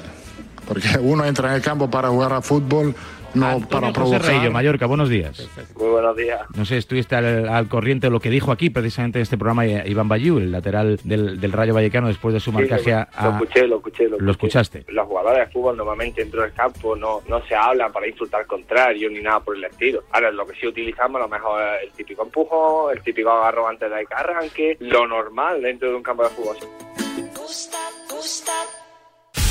[0.68, 2.94] porque uno entra en el campo para jugar a fútbol,
[3.34, 4.22] no Antonio para José provocar.
[4.24, 5.48] Reillo, Mallorca, buenos días.
[5.78, 6.42] Muy buenos días.
[6.56, 9.66] No sé, estuviste al, al corriente de lo que dijo aquí precisamente en este programa
[9.66, 13.08] eh, Iván Bayú, el lateral del, del Rayo Vallecano después de su marcaje a...
[13.22, 14.04] Lo a- escuché, lo escuché.
[14.10, 14.60] Lo, ¿Lo escuché.
[14.60, 14.86] escuchaste?
[14.92, 18.48] Los jugadores de fútbol normalmente dentro del campo no, no se hablan para insultar al
[18.48, 20.04] contrario ni nada por el estilo.
[20.12, 23.68] Ahora, lo que sí utilizamos a lo mejor es el típico empujón, el típico agarro
[23.68, 26.56] antes de que arranque, lo normal dentro de un campo de fútbol.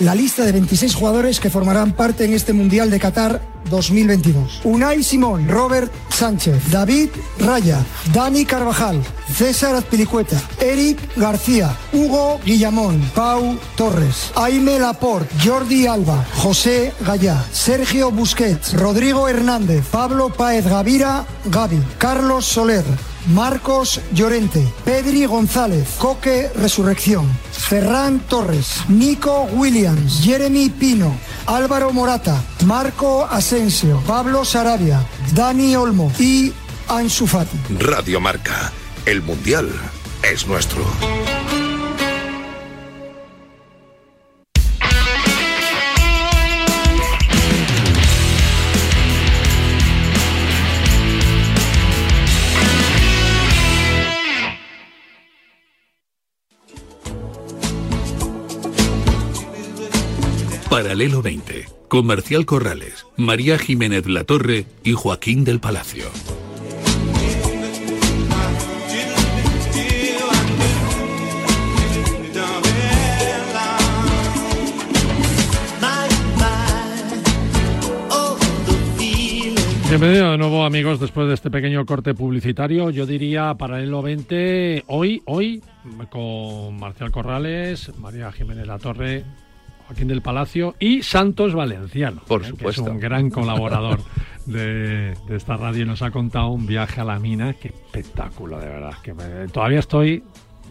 [0.00, 4.62] la lista de 26 jugadores que formarán parte en este Mundial de Qatar 2022.
[4.64, 13.58] Unai Simón, Robert Sánchez, David Raya, Dani Carvajal, César Azpilicueta, Eric García, Hugo Guillamón, Pau
[13.76, 21.80] Torres, Aime Laporte, Jordi Alba, José Gallá, Sergio Busquets, Rodrigo Hernández, Pablo Páez Gavira, Gavi,
[21.98, 22.84] Carlos Soler,
[23.28, 31.14] Marcos Llorente, Pedri González, Coque Resurrección, Ferran Torres, Nico Williams, Jeremy Pino,
[31.46, 36.52] Álvaro Morata, Marco Asensio, Pablo Sarabia, Dani Olmo y
[36.88, 37.56] Ansu Fati.
[37.78, 38.72] Radio Marca.
[39.06, 39.70] El Mundial
[40.22, 40.84] es nuestro.
[60.82, 61.66] Paralelo 20.
[61.88, 63.06] Comercial Corrales.
[63.18, 66.06] María Jiménez Latorre y Joaquín del Palacio.
[79.90, 82.88] Bienvenido de nuevo amigos después de este pequeño corte publicitario.
[82.88, 85.62] Yo diría Paralelo 20 hoy, hoy
[86.08, 89.24] con Marcial Corrales, María Jiménez Latorre,
[89.90, 92.22] Joaquín del Palacio y Santos Valenciano.
[92.28, 92.82] Por eh, que supuesto.
[92.82, 93.98] es un gran colaborador
[94.46, 97.54] de, de esta radio y nos ha contado un viaje a la mina.
[97.54, 98.92] Qué espectáculo, de verdad.
[99.02, 100.22] Que me- todavía estoy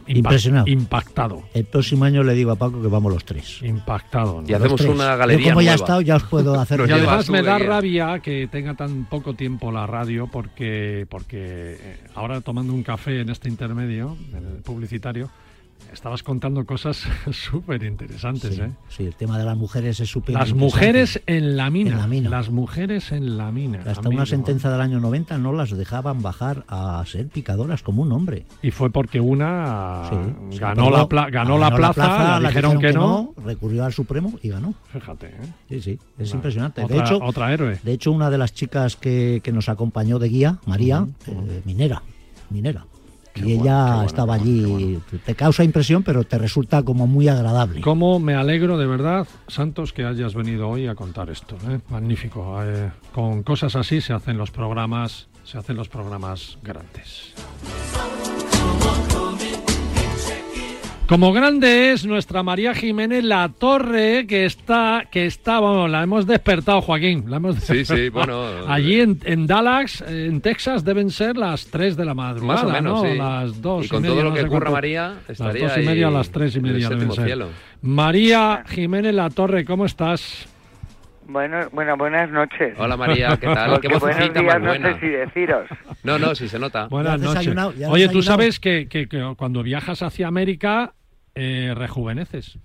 [0.07, 0.67] Impresionado.
[0.67, 1.43] impactado.
[1.53, 3.61] El próximo año le digo a Paco que vamos los tres.
[3.61, 4.41] Impactado.
[4.41, 4.47] ¿no?
[4.49, 5.83] Y hacemos una galería Yo como ya he nueva.
[5.83, 6.79] estado, ya os puedo hacer...
[6.87, 11.97] Y además me da rabia que tenga tan poco tiempo la radio porque, porque eh,
[12.15, 15.29] ahora tomando un café en este intermedio, en el publicitario,
[15.91, 18.71] estabas contando cosas súper interesantes, sí, ¿eh?
[18.89, 22.07] Sí, el tema de las mujeres es súper Las mujeres en la, mina, en la
[22.07, 22.29] mina.
[22.29, 23.79] Las mujeres en la mina.
[23.79, 24.15] Hasta amigo.
[24.15, 28.45] una sentencia del año 90 no las dejaban bajar a ser picadoras como un hombre.
[28.61, 32.49] Y fue porque una sí, ganó, la, pla ganó, ganó, la, plaza, la, plaza, la
[32.49, 33.33] dijeron, que, no.
[33.35, 33.43] no.
[33.43, 34.73] recurrió al Supremo y ganó.
[34.91, 35.53] Fíjate, ¿eh?
[35.69, 36.83] Sí, sí, es una, impresionante.
[36.83, 37.79] Otra, de hecho, otra héroe.
[37.83, 41.49] De hecho, una de las chicas que, que nos acompañó de guía, María, uh -huh.
[41.49, 42.01] eh, minera,
[42.49, 42.85] minera.
[43.33, 44.65] Qué y bueno, ella bueno, estaba allí.
[44.65, 47.81] bueno, Te causa impresión, pero te resulta como muy agradable.
[47.81, 51.55] Cómo me alegro de verdad, Santos, que hayas venido hoy a contar esto.
[51.69, 51.79] ¿eh?
[51.89, 52.57] Magnífico.
[52.63, 57.33] Eh, con cosas así se hacen los programas, se hacen los programas grandes.
[61.09, 66.27] Como grande es nuestra María Jiménez La Torre, que está, que está, vamos, la hemos
[66.27, 67.23] despertado, Joaquín.
[67.27, 68.43] La hemos sí, sí, bueno.
[68.67, 72.73] Allí en, en, Dallas, en Texas, deben ser las 3 de la madrugada, Más o
[72.73, 73.09] menos, ¿no?
[73.09, 73.17] sí.
[73.17, 74.69] Las 2 y con y media, todo lo no que ocurra.
[74.69, 77.25] María, estaría Las 2 y media, las 3 y en el media deben ser.
[77.25, 77.47] cielo.
[77.81, 80.47] María Jiménez La Torre, ¿cómo estás?
[81.27, 82.75] Bueno, bueno, buenas noches.
[82.77, 83.79] Hola María, ¿qué tal?
[83.81, 84.89] Qué buenos días, más buena.
[84.89, 85.67] no sé si deciros.
[86.03, 86.87] No, no, sí se nota.
[86.87, 87.55] Buenas noches.
[87.87, 90.93] Oye, tú sabes que, que- que cuando viajas hacia América,
[91.33, 92.59] eh, rejuveneces.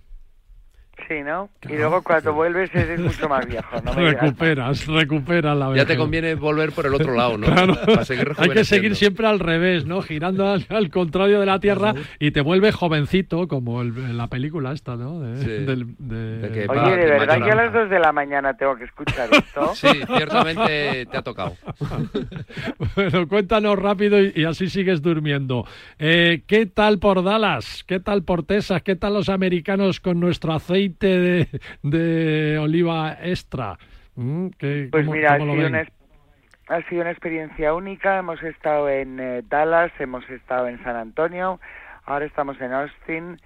[1.08, 1.50] Sí, ¿no?
[1.68, 3.92] Y luego cuando vuelves eres mucho más viejo, ¿no?
[3.92, 4.22] me digas.
[4.22, 7.46] recuperas, recuperas la Ya te conviene volver por el otro lado, ¿no?
[7.46, 7.74] Claro.
[7.84, 10.00] Para seguir Hay que seguir siempre al revés, ¿no?
[10.00, 14.28] Girando al, al contrario de la Tierra y te vuelve jovencito, como el- en la
[14.28, 15.20] película esta, ¿no?
[15.20, 15.48] De, Sí.
[15.66, 18.56] del- de- De que Oye, va, de verdad que a las 2 de la mañana
[18.56, 19.72] tengo que escuchar esto.
[19.74, 21.54] Sí, ciertamente te ha tocado.
[22.94, 25.66] Bueno, cuéntanos rápido y, y así sigues durmiendo.
[25.98, 27.84] Eh, ¿Qué tal por Dallas?
[27.86, 28.82] ¿Qué tal por Texas?
[28.82, 31.48] ¿Qué tal los americanos con nuestro aceite de,
[31.82, 33.76] de oliva extra?
[34.16, 34.48] ¿Mm?
[34.58, 35.86] ¿Qué- Pues cómo- mira, ha cómo sido, una,
[36.68, 38.18] ha sido una experiencia única.
[38.18, 41.60] Hemos estado en eh, Dallas, hemos estado en San Antonio,
[42.04, 43.40] ahora estamos en Austin.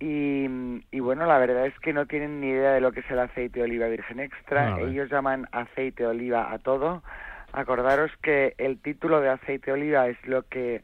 [0.00, 0.46] Y,
[0.90, 3.20] y bueno, la verdad es que no tienen ni idea de lo que es el
[3.20, 4.80] aceite de oliva virgen extra.
[4.80, 7.04] Ellos llaman aceite de oliva a todo.
[7.52, 10.82] Acordaros que el título de aceite de oliva es lo que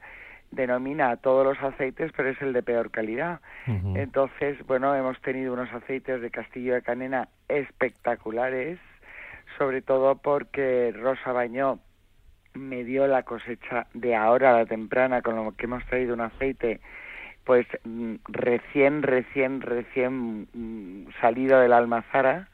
[0.51, 3.41] denomina a todos los aceites, pero es el de peor calidad.
[3.67, 8.79] Entonces, bueno, hemos tenido unos aceites de Castillo de Canena espectaculares,
[9.59, 11.79] sobre todo porque Rosa Bañó
[12.55, 16.81] me dio la cosecha de ahora, la temprana, con lo que hemos traído un aceite,
[17.45, 22.49] pues mm, recién, recién, recién mm, salido de la almazara.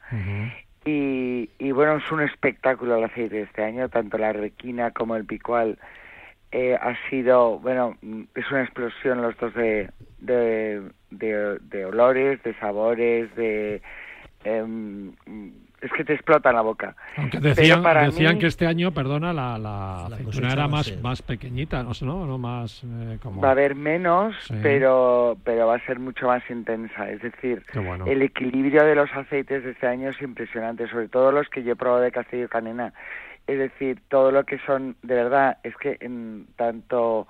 [0.85, 5.15] Y, y bueno, es un espectáculo el aceite de este año, tanto la arbequina como
[5.15, 5.79] el picual.
[6.57, 9.89] Eh, ha sido, bueno, mm, es una explosión los dos de,
[10.19, 10.81] de,
[11.11, 13.81] de, de olores, de sabores, de...
[14.45, 15.11] em,
[15.81, 16.95] es que te explota la boca.
[17.17, 20.85] Aunque decían, para decían mí- que este año, perdona, la, la, aceituna cosecha era más,
[20.85, 22.25] ser- más pequeñita, no sé, ¿no?
[22.25, 23.41] no más eh, como...
[23.41, 24.55] Va a haber menos, Sí.
[24.63, 27.09] pero, pero va a ser mucho más intensa.
[27.11, 28.05] Es decir, bueno.
[28.07, 31.73] el equilibrio de los aceites de este año es impresionante, sobre todo los que yo
[31.73, 32.93] he probado de Castillo Canena.
[33.47, 37.27] Es decir, todo lo que son, de verdad, es que en tanto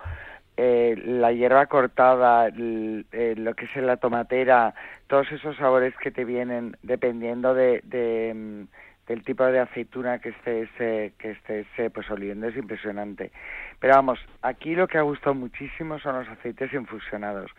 [0.58, 4.74] eh, la hierba cortada, eh, lo que es la tomatera,
[5.08, 8.64] todos esos sabores que te vienen dependiendo de, de, mm,
[9.08, 13.32] del tipo de aceituna que estés, eh, que estés eh, pues oliendo es impresionante.
[13.80, 17.52] Pero vamos, aquí lo que ha gustado muchísimo son los aceites infusionados.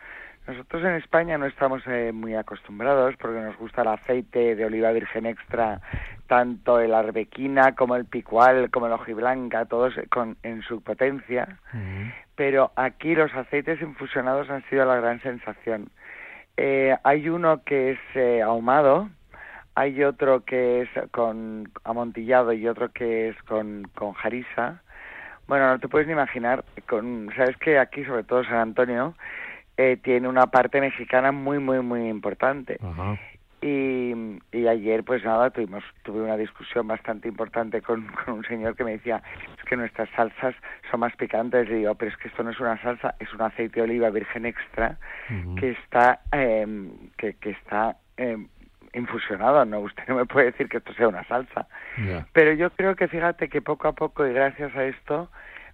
[0.47, 4.93] Nosotros en España no estamos eh, muy acostumbrados porque nos gusta el aceite de oliva
[4.93, 5.81] virgen extra,
[6.27, 11.59] tanto el arbequina como el picual, como el hojiblanca, todos con, en su potencia.
[12.35, 15.89] Pero aquí los aceites infusionados han sido la gran sensación.
[16.55, 19.09] Eh, hay uno que es eh, ahumado,
[19.75, 24.81] hay otro que es con amontillado y otro que es con, con jarisa.
[25.47, 29.13] Bueno, no te puedes ni imaginar, con, sabes que aquí, sobre todo San Antonio,
[29.77, 32.77] eh, tiene una parte mexicana muy, muy, muy importante.
[32.83, 33.17] Ajá.
[33.59, 34.13] Y,
[34.51, 38.83] y ayer, pues nada, tuvimos tuve una discusión bastante importante con, con un señor que
[38.83, 39.21] me decía
[39.57, 40.55] es que nuestras salsas
[40.91, 41.67] son más picantes.
[41.69, 44.09] Y digo, pero es que esto no es una salsa, es un aceite de oliva
[44.09, 44.97] virgen extra
[45.59, 46.65] que está eh,
[47.17, 48.37] que, que está eh,
[48.93, 49.65] infusionado.
[49.65, 51.67] No, usted no me puede decir que esto sea una salsa.
[52.33, 55.29] Pero yo creo que fíjate que poco a poco y gracias a esto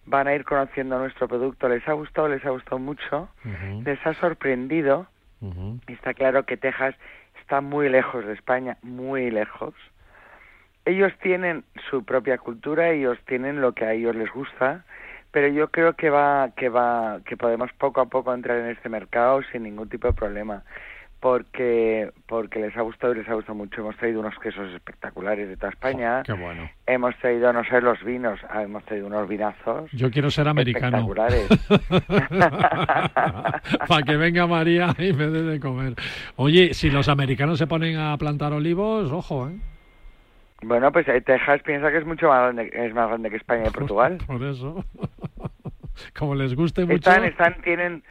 [0.06, 1.70] van a ir conociendo nuestro producto.
[1.70, 3.30] Les ha gustado, les ha gustado mucho,
[3.86, 5.08] les ha sorprendido.
[5.41, 5.80] ujú.
[5.88, 6.95] Está claro que Texas
[7.41, 9.74] está muy lejos de España, muy lejos.
[10.86, 14.84] Ellos tienen su propia cultura, ellos tienen lo que a ellos les gusta,
[15.32, 18.89] pero yo creo que va, que va, que podemos poco a poco entrar en este
[18.89, 20.64] mercado sin ningún tipo de problema.
[21.24, 23.80] Porque porque les ha gustado y les ha gustado mucho.
[23.80, 26.21] Hemos traído unos quesos espectaculares de toda España.
[26.24, 26.69] qué bueno.
[26.86, 28.41] Hemos traído, no sé, los vinos.
[28.49, 29.89] Ah, hemos traído unos vinazos.
[29.93, 30.97] Yo quiero ser americano.
[30.97, 31.47] Espectaculares.
[33.88, 35.93] Para que venga María y me dé de comer.
[36.36, 39.55] Oye, si los americanos se ponen a plantar olivos, ojo, ¿eh?
[40.61, 43.63] Bueno, pues eh, Texas piensa que es mucho más grande, es más grande que España
[43.67, 44.17] y Portugal.
[44.28, 44.84] Por eso.
[46.19, 46.95] Como les guste mucho.
[46.95, 48.03] Están, están, tienen,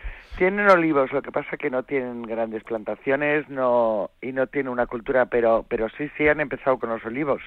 [0.43, 4.86] tienen olivos, lo que pasa que no tienen grandes plantaciones, no y no tienen una
[4.88, 7.40] cultura, pero pero sí sí han empezado con los olivos.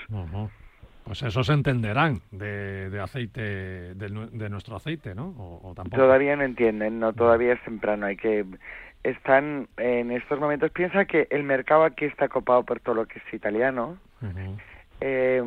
[1.04, 3.42] Pues esos entenderán de, de aceite,
[3.96, 5.26] de, nu- de nuestro aceite, ¿no?
[5.38, 6.02] O, o tampoco.
[6.04, 8.46] Todavía no entienden, no todavía es temprano, hay que
[9.04, 13.20] están en estos momentos piensa que el mercado aquí está copado por todo lo que
[13.20, 13.98] es italiano.
[15.02, 15.44] Eh,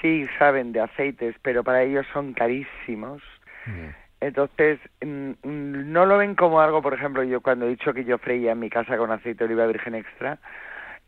[0.00, 3.20] sí saben de aceites, pero para ellos son carísimos.
[3.66, 3.88] Mm,
[4.20, 8.52] mm, no lo ven como algo, por ejemplo, yo cuando he dicho que yo freía
[8.52, 10.38] en mi casa con aceite de oliva virgen extra,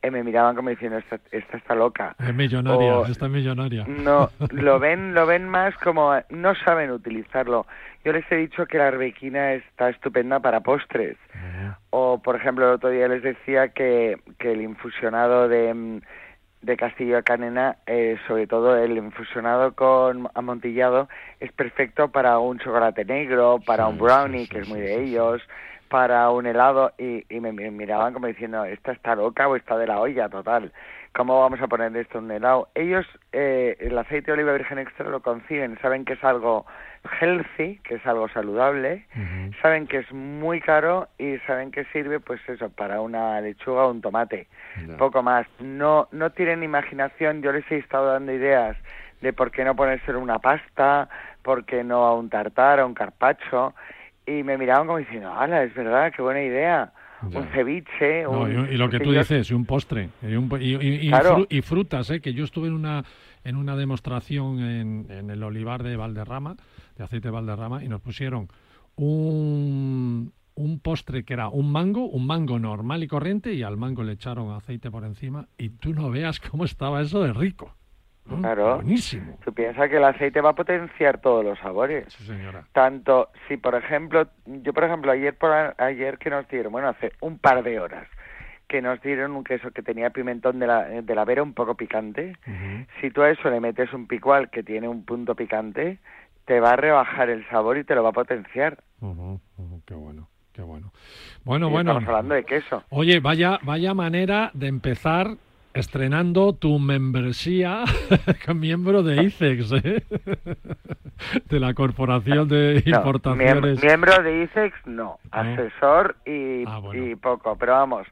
[0.03, 2.17] eh, me miraban como diciendo, esta, esta está loca.
[2.19, 3.85] Es millonaria, O- esta es millonaria.
[3.87, 7.67] No, lo ven, lo ven más como no saben utilizarlo.
[8.05, 11.17] Yo les he dicho que la arbequina está estupenda para postres.
[11.91, 16.01] O, por ejemplo, el otro día les decía que, que el infusionado de, mm,
[16.63, 21.09] de Castillo de Canena, eh, sobre todo el infusionado con amontillado,
[21.41, 25.43] es perfecto para un chocolate negro, para un brownie, que es muy de ellos,
[25.89, 29.77] para un helado, y, y me, me miraban como diciendo, esta está loca o está
[29.77, 30.73] de la olla, total.
[31.13, 32.69] ¿Cómo vamos a poner esto en un helado?
[32.75, 36.67] Ellos, eh, el aceite de oliva virgen extra lo conciben, saben que es algo
[37.21, 39.07] healthy, que es algo saludable,
[39.63, 43.91] saben que es muy caro y saben que sirve, pues eso, para una lechuga o
[43.91, 44.49] un tomate,
[44.99, 45.47] poco más.
[45.61, 48.77] No, no tienen imaginación, yo les he estado dando ideas
[49.21, 51.09] de por qué no ponérselo a una pasta,
[51.43, 53.75] por qué no a un tartar, a un carpacho,
[54.27, 56.93] y me miraban como diciendo, ¡hala, es verdad, qué buena idea!
[57.23, 60.49] Un ceviche, No, un- y, y lo que tú dices, y un postre, y, un
[60.59, 61.37] y- y- y Claro.
[61.41, 62.21] fru- y frutas, ¿eh?
[62.23, 63.05] que yo estuve en una
[63.45, 66.57] en una demostración en, en el olivar de Valderrama,
[67.01, 68.49] de aceite de Valderrama, y nos pusieron
[68.97, 74.03] un, un postre que era un mango, un mango normal y corriente, y al mango
[74.03, 77.75] le echaron aceite por encima, y tú no veas cómo estaba eso de rico.
[78.27, 78.37] ¿no?
[78.39, 78.77] Claro.
[78.77, 79.39] Buenísimo.
[79.45, 82.13] Tú piensas que el aceite va a potenciar todos los sabores.
[82.13, 82.65] Sí, señora.
[82.73, 87.13] Tanto, si por ejemplo, yo por ejemplo ayer por ayer que nos dieron, bueno, hace
[87.21, 88.07] un par de horas,
[88.69, 91.75] que nos dieron un queso que tenía pimentón de la, de la vera un poco
[91.75, 92.37] picante.
[93.01, 95.99] Si tú a eso le metes un picual que tiene un punto picante,
[96.45, 98.79] te va a rebajar el sabor y te lo va a potenciar.
[99.87, 100.93] Qué bueno, qué bueno.
[101.45, 101.93] Bueno, bueno.
[101.93, 102.83] Estamos hablando de queso.
[102.91, 105.29] Oye, vaya, vaya manera de empezar
[105.73, 107.85] estrenando tu membresía
[108.55, 110.03] miembro de ICEX, ¿eh?
[111.49, 113.79] de la Corporación de Importaciones.
[113.79, 115.19] miem- miembro de ICEX, no.
[115.31, 115.43] Ah.
[115.43, 117.07] Asesor y, Ah, bueno.
[117.07, 117.57] y poco.
[117.57, 118.07] Pero vamos,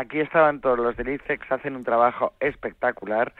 [0.00, 3.32] aquí estaban todos los del ICEX, hacen un trabajo espectacular.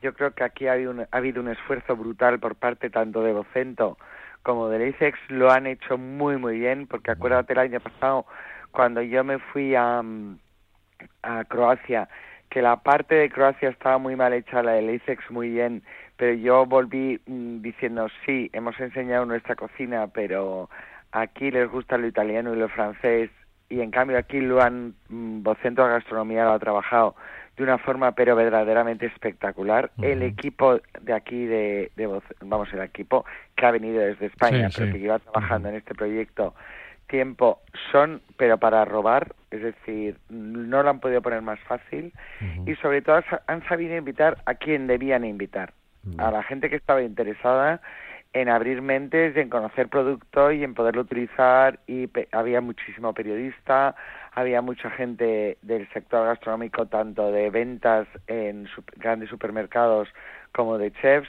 [0.00, 3.22] Yo creo que aquí ha habido, un, ha habido un esfuerzo brutal por parte tanto
[3.22, 3.98] de Vocento
[4.42, 5.18] como del ICEX.
[5.28, 8.26] Lo han hecho muy, muy bien, porque acuérdate el año pasado,
[8.70, 10.02] cuando yo me fui a,
[11.22, 12.08] a Croacia,
[12.48, 15.82] que la parte de Croacia estaba muy mal hecha, la del ICEX muy bien,
[16.16, 20.70] pero yo volví mm, diciendo, sí, hemos enseñado nuestra cocina, pero
[21.12, 23.30] aquí les gusta lo italiano y lo francés,
[23.68, 27.16] y en cambio aquí lo han, mm, Vocentro de Gastronomía lo ha trabajado
[27.56, 29.90] de una forma pero verdaderamente espectacular.
[30.02, 34.76] El equipo de aquí, de, de vamos, el equipo que ha venido desde España, Sí,
[34.76, 34.92] pero sí.
[34.92, 36.54] que lleva trabajando en este proyecto
[37.08, 37.60] tiempo,
[37.92, 42.12] son, pero para robar, es decir, no lo han podido poner más fácil
[42.66, 45.72] y sobre todo han sabido invitar a quien debían invitar,
[46.18, 47.80] a la gente que estaba interesada
[48.32, 53.94] en abrir mentes, en conocer producto y en poderlo utilizar y pe- había muchísimo periodista,
[54.32, 60.08] había mucha gente del sector gastronómico, tanto de ventas en grandes supermercados
[60.52, 61.28] como de chefs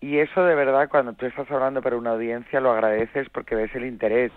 [0.00, 3.74] y eso de verdad cuando tú estás hablando para una audiencia lo agradeces porque ves
[3.74, 4.32] el interés.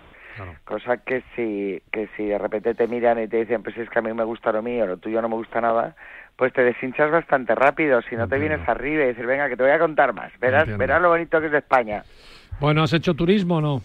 [0.64, 3.98] Cosa que si, que si de repente te miran y te dicen, pues es que
[3.98, 5.94] a mí me gusta lo mío, lo tuyo no me gusta nada,
[6.36, 8.00] pues te deshinchas bastante rápido.
[8.02, 10.32] Si no te vienes arriba y dices, venga, que te voy a contar más.
[10.40, 10.78] Verás, Entiendo.
[10.78, 12.02] verás lo bonito que es de España.
[12.60, 13.82] Bueno, ¿has hecho turismo o no?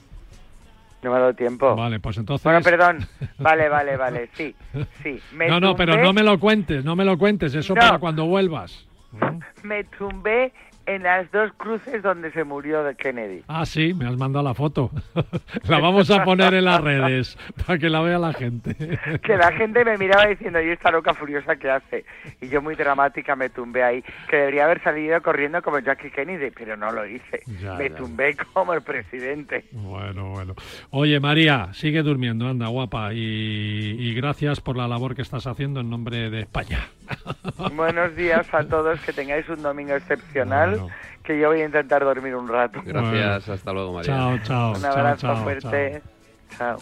[1.04, 1.76] No me ha dado tiempo.
[1.76, 2.44] Vale, pues entonces...
[2.44, 3.00] Bueno, perdón.
[3.38, 4.30] Vale, vale, vale.
[4.34, 4.56] Sí,
[5.04, 5.20] sí.
[5.34, 7.82] Me no, no, pero no me lo cuentes, no me lo cuentes, eso No.
[7.82, 8.88] para cuando vuelvas.
[9.64, 10.52] Me tumbé
[10.88, 13.44] en las dos cruces donde se murió de Kennedy.
[13.48, 14.90] Ah, sí, me has mandado la foto.
[15.68, 18.76] la vamos a poner en las redes para que la vea la gente.
[19.24, 22.06] que la gente me miraba diciendo, ¿y esta loca furiosa que hace?
[22.42, 26.52] Y yo muy dramática me tumbé ahí, que debería haber salido corriendo como Jackie Kennedy,
[26.52, 27.42] pero no lo hice.
[27.78, 29.66] me tumbé como el presidente.
[29.74, 30.56] Bueno, bueno.
[30.92, 35.90] Oye, María, sigue durmiendo, anda, guapa, y, gracias por la labor que estás haciendo en
[35.90, 36.88] nombre de España.
[37.76, 40.77] Buenos días a todos, que tengáis un domingo excepcional
[41.24, 42.82] que yo voy a intentar dormir un rato.
[42.86, 44.14] Gracias, hasta luego, María.
[44.14, 44.76] Chao, chao.
[44.76, 46.02] Un abrazo fuerte.
[46.58, 46.78] chao.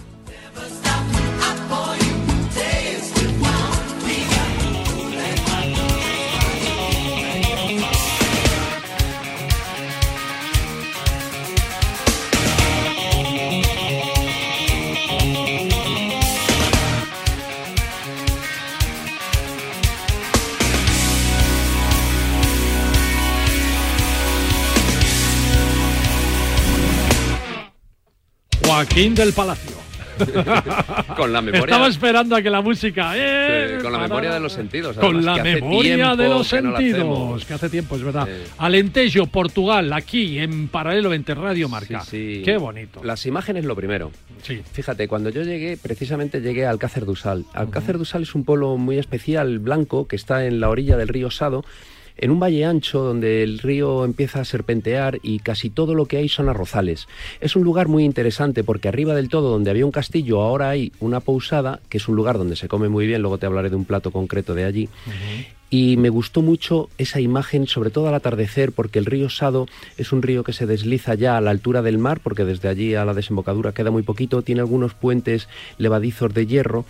[28.65, 29.75] Joaquín del Palacio.
[31.17, 31.65] con la memoria.
[31.65, 33.11] Estaba esperando a que la música.
[33.15, 34.97] Eh, con la memoria de los sentidos.
[34.97, 37.45] con la memoria de los sentidos.
[37.45, 38.27] que hace tiempo, es verdad.
[38.57, 42.01] Alentejo, Portugal, aquí en Paralelo 20 Radio Marca.
[42.01, 43.03] Sí, Qué bonito.
[43.03, 44.11] Las imágenes lo primero.
[44.41, 44.61] Sí.
[44.71, 47.45] Fíjate, cuando yo llegué, precisamente llegué a Alcácer Dusal.
[47.53, 51.29] Alcácer Dusal es un pueblo muy especial, blanco, que está en la orilla del río
[51.29, 51.65] Sado
[52.17, 56.17] en un valle ancho donde el río empieza a serpentear y casi todo lo que
[56.17, 57.07] hay son arrozales.
[57.41, 60.91] Es un lugar muy interesante porque arriba del todo donde había un castillo ahora hay
[60.99, 63.75] una pousada, que es un lugar donde se come muy bien, luego te hablaré de
[63.75, 64.89] un plato concreto de allí.
[65.69, 69.65] Y me gustó mucho esa imagen, sobre todo al atardecer, porque el río Sado
[69.97, 72.93] es un río que se desliza ya a la altura del mar, porque desde allí
[72.95, 76.85] a la desembocadura queda muy poquito, tiene algunos puentes levadizos de hierro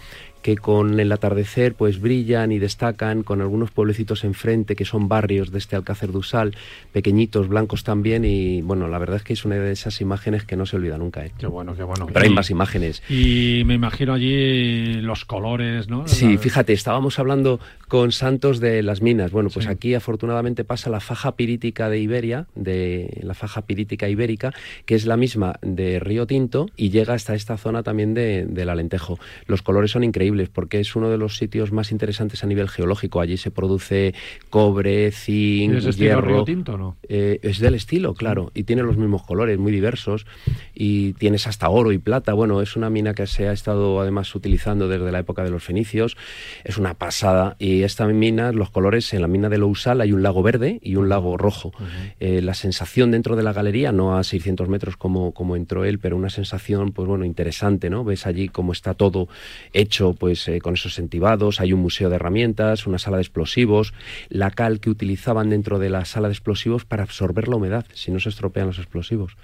[0.46, 5.50] que con el atardecer pues brillan y destacan con algunos pueblecitos enfrente que son barrios
[5.50, 6.56] de este Alcácer Dusal,
[6.92, 10.56] pequeñitos, blancos también y bueno, la verdad es que es una de esas imágenes que
[10.56, 11.26] no se olvida nunca.
[11.26, 11.32] ¿eh?
[11.36, 12.06] Qué bueno, qué bueno.
[12.14, 13.02] Pero hay más imágenes.
[13.10, 16.08] Y me imagino allí los colores, ¿no?
[16.08, 19.32] Sí, fíjate, estábamos hablando con Santos de las minas.
[19.32, 24.54] Bueno, pues aquí afortunadamente pasa la faja pirítica de Iberia, de la faja pirítica ibérica,
[24.86, 28.70] que es la misma de Río Tinto y llega hasta esta zona también de, del
[28.70, 29.18] Alentejo.
[29.48, 33.22] Los colores son increíbles porque es uno de los sitios más interesantes a nivel geológico.
[33.22, 34.14] Allí se produce
[34.50, 36.44] cobre, zinc, ¿Es hierro.
[36.44, 36.98] tinto, ¿no?
[37.08, 40.26] Eh, es del estilo, claro, y tiene los mismos colores, muy diversos,
[40.74, 42.34] y tienes hasta oro y plata.
[42.34, 45.64] Bueno, es una mina que se ha estado además utilizando desde la época de los
[45.64, 46.18] fenicios.
[46.64, 47.56] Es una pasada.
[47.60, 50.96] Y esta mina, los colores, en la mina de Lousal hay un lago verde y
[50.96, 51.72] un lago rojo.
[52.20, 56.00] Eh, la sensación dentro de la galería, no a 600 metros como, como entró él,
[56.00, 58.04] pero una sensación, pues bueno, interesante, ¿no?
[58.04, 59.28] Ves allí cómo está todo
[59.74, 63.94] hecho, pues eh, con esos entibados, hay un museo de herramientas, una sala de explosivos,
[64.30, 68.12] la cal que utilizaban dentro de la sala de explosivos para absorber la humedad, si
[68.12, 69.38] no se estropean los explosivos.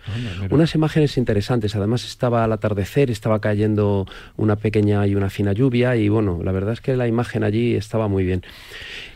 [0.49, 4.07] Unas imágenes interesantes, además estaba al atardecer, estaba cayendo
[4.37, 7.75] una pequeña y una fina lluvia y bueno, la verdad es que la imagen allí
[7.75, 8.43] estaba muy bien.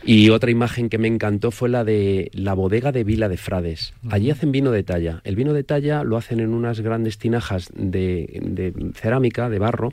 [0.08, 3.92] Y otra imagen que me encantó fue la de la bodega de Vila de Frades.
[4.08, 5.20] Allí hacen vino de talla.
[5.24, 9.92] El vino de talla lo hacen en unas grandes tinajas de, de cerámica, de barro,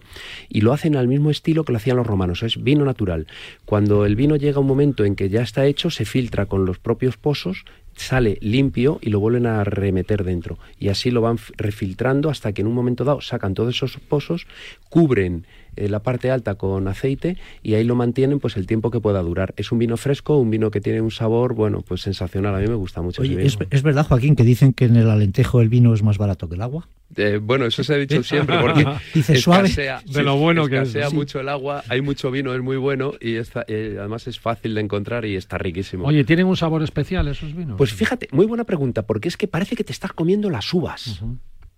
[0.50, 3.26] y lo hacen al mismo estilo que lo hacían los romanos, es vino natural.
[3.66, 6.64] Cuando el vino llega a un momento en que ya está hecho, se filtra con
[6.66, 10.58] los propios pozos sale limpio y lo vuelven a remeter dentro.
[10.80, 14.48] Y así lo van refiltrando hasta que en un momento dado sacan todos esos pozos,
[14.90, 15.46] cubren
[15.76, 19.22] eh, la parte alta con aceite y ahí lo mantienen pues el tiempo que pueda
[19.22, 19.54] durar.
[19.58, 22.56] Es un vino fresco, un vino que tiene un sabor, bueno, pues sensacional.
[22.56, 23.22] A mí me gusta mucho.
[23.22, 26.50] Oye, ¿es, verdad, Joaquín, que dicen que en el Alentejo el vino es más barato
[26.50, 26.88] que el agua?
[27.16, 31.10] Eh, bueno, eso se ha dicho siempre porque Dice suave de lo bueno que sea
[31.10, 34.82] mucho el agua, hay mucho vino, es muy bueno y eh, además es fácil de
[34.82, 36.06] encontrar y está riquísimo.
[36.06, 37.78] Oye, ¿tienen un sabor especial esos vinos?
[37.78, 41.22] Pues fíjate, muy buena pregunta, porque es que parece que te estás comiendo las uvas.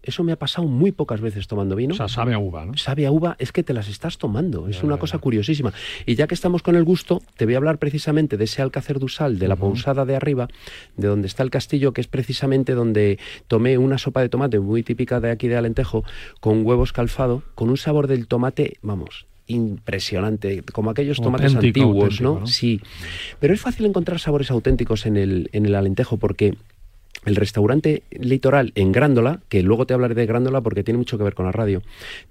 [0.05, 1.93] Eso me ha pasado muy pocas veces tomando vino.
[1.93, 2.77] O sea, sabe a uva, ¿no?
[2.77, 4.67] Sabe a uva, es que te las estás tomando.
[4.67, 5.73] Es una cosa curiosísima.
[6.05, 8.99] Y ya que estamos con el gusto, te voy a hablar precisamente de ese Alcácer
[8.99, 10.47] Dusal, de la Pousada de arriba,
[10.95, 14.83] de donde está el castillo, que es precisamente donde tomé una sopa de tomate muy
[14.83, 16.03] típica de aquí de Alentejo,
[16.39, 22.47] con huevos calfado, con un sabor del tomate, vamos, impresionante, como aquellos tomates antiguos, ¿no?
[22.47, 22.81] Sí.
[23.39, 26.55] Pero es fácil encontrar sabores auténticos en el, en el Alentejo porque
[27.25, 31.23] el restaurante Litoral en Grándola, que luego te hablaré de Grándola porque tiene mucho que
[31.23, 31.81] ver con la radio,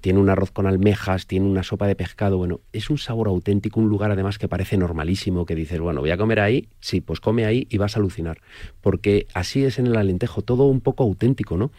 [0.01, 3.81] tiene un arroz con almejas, tiene una sopa de pescado, bueno, es un sabor auténtico,
[3.81, 7.21] un lugar además que parece normalísimo, que dices, bueno, voy a comer ahí, sí, pues
[7.21, 8.41] come ahí y vas a alucinar,
[8.81, 11.71] porque así es en el Alentejo, todo un poco auténtico, ¿no?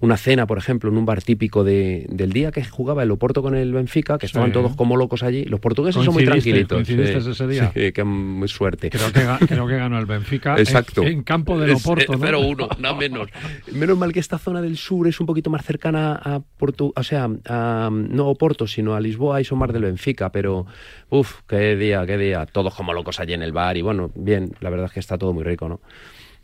[0.00, 3.42] Una cena, por ejemplo, en un bar típico de, del día que jugaba el Oporto
[3.42, 6.88] con el Benfica, que estaban todos como locos allí, los portugueses son muy tranquilitos.
[6.88, 7.72] ese día?
[7.74, 8.04] Sí, qué
[8.46, 8.90] suerte.
[8.90, 11.02] Creo que, creo que ganó el Benfica Exacto.
[11.02, 12.59] En, campo del Oporto, ¿no?
[12.64, 13.28] Uno, nada menos.
[13.72, 17.02] Menos mal que esta zona del sur es un poquito más cercana a Porto, o
[17.02, 20.66] sea, a, no a Porto, sino a Lisboa y son más del Benfica, pero
[21.08, 24.52] uff, qué día, qué día, todos como locos allí en el bar y bueno, bien,
[24.60, 25.80] la verdad es que está todo muy rico, ¿no?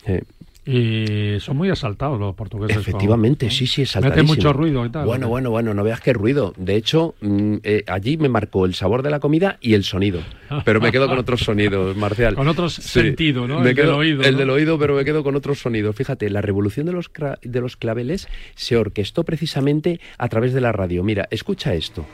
[0.06, 0.22] Eh,
[0.66, 2.76] y son muy asaltados los portugueses.
[2.76, 5.06] Efectivamente, sí, sí, Mete mucho ruido y tal.
[5.06, 6.52] Bueno, bueno, bueno, no veas qué ruido.
[6.56, 10.20] De hecho, mm, eh, allí me marcó el sabor de la comida y el sonido.
[10.64, 12.34] Pero me quedo con otros sonidos, Marcial.
[12.36, 13.64] Con otros sentidos, ¿no?
[13.64, 14.22] el del oído.
[14.22, 15.94] El del oído, pero me quedo con otros sonidos.
[15.94, 17.10] Fíjate, la revolución de los,
[17.42, 21.02] de los claveles se orquestó precisamente a través de la radio.
[21.02, 22.04] Mira, escucha esto.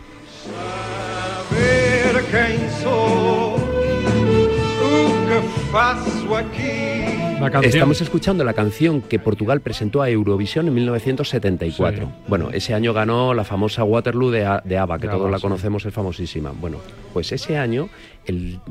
[7.63, 12.13] Estamos escuchando la canción que Portugal presentó a Eurovisión en 1974.
[12.29, 15.93] Bueno, ese año ganó la famosa Waterloo de, de ABBA, que todos la conocemos, es
[15.93, 16.53] famosísima.
[16.53, 16.79] Bueno,
[17.13, 17.89] pues ese año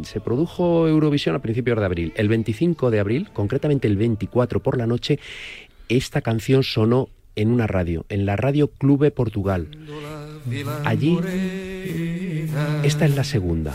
[0.04, 2.14] se produjo Eurovisión a principios de abril.
[2.16, 5.20] El 25 de abril, concretamente el 24 por la noche,
[5.90, 9.68] esta canción sonó en una radio, en la radio Clube Portugal.
[10.86, 11.18] Allí,
[12.84, 13.74] esta es la segunda.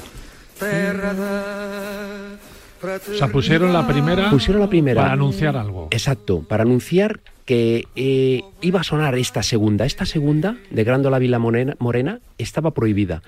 [2.86, 4.30] O sea, pusieron la primera.
[4.30, 5.02] Pusieron la primera.
[5.02, 5.88] Para anunciar algo.
[5.90, 9.86] Exacto, para anunciar que eh, iba a sonar esta segunda.
[9.86, 13.22] Esta segunda, de Grándola Vila Morena, Morena estaba prohibida.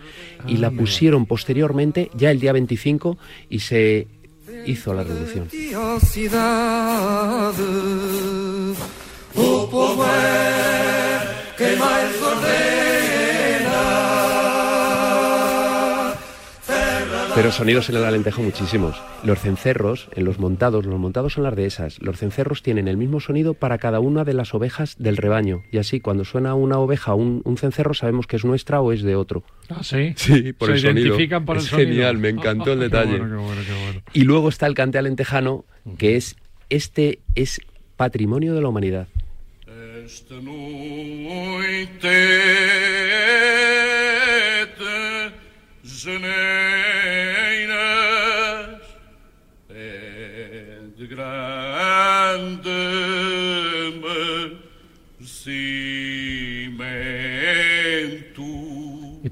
[0.47, 3.17] y la pusieron posteriormente, ya el día 25,
[3.49, 4.09] y se
[4.67, 5.49] hizo la revolución.
[17.39, 19.01] Pero sonidos en el alentejo muchísimos.
[19.23, 22.03] Los cencerros, en los montados, los montados son las dehesas.
[22.03, 25.63] Los cencerros tienen el mismo sonido para cada una de las ovejas del rebaño.
[25.71, 29.03] Y así, cuando suena una oveja un, un cencerro, sabemos que es nuestra o es
[29.03, 29.45] de otro.
[29.69, 30.15] Ah, sí.
[30.17, 31.07] Sí, por Se el sonido.
[31.07, 31.89] identifican por el es sonido.
[31.91, 33.19] genial, me encantó el Qué detalle.
[33.19, 34.03] bueno, qué bueno, qué bueno.
[34.13, 35.65] Y luego está el cante alentejano,
[35.97, 36.35] que es
[36.71, 37.61] este es
[37.97, 39.07] patrimonio de la humanidad.
[40.05, 42.09] Esta noite
[46.09, 46.19] de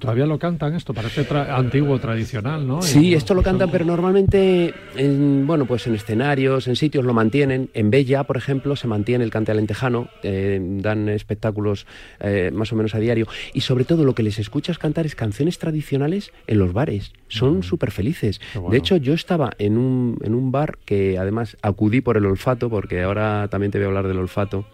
[0.06, 2.80] todavía lo cantan esto, parece tra- antiguo, tradicional, ¿no?
[2.82, 7.12] Sí, Y- esto lo cantan, pero normalmente en, bueno, pues en escenarios, en sitios lo
[7.12, 7.68] mantienen.
[7.74, 11.86] En Bella, por ejemplo, se mantiene el cante alentejano, eh, dan espectáculos
[12.20, 13.26] eh, más o menos a diario.
[13.52, 17.12] Y sobre todo lo que les escuchas cantar es canciones tradicionales en los bares.
[17.28, 18.40] Son súper felices.
[18.54, 18.70] bueno.
[18.70, 22.70] De hecho, yo estaba en un, en un bar que además acudí por el olfato,
[22.70, 24.64] porque ahora también te voy a hablar del olfato.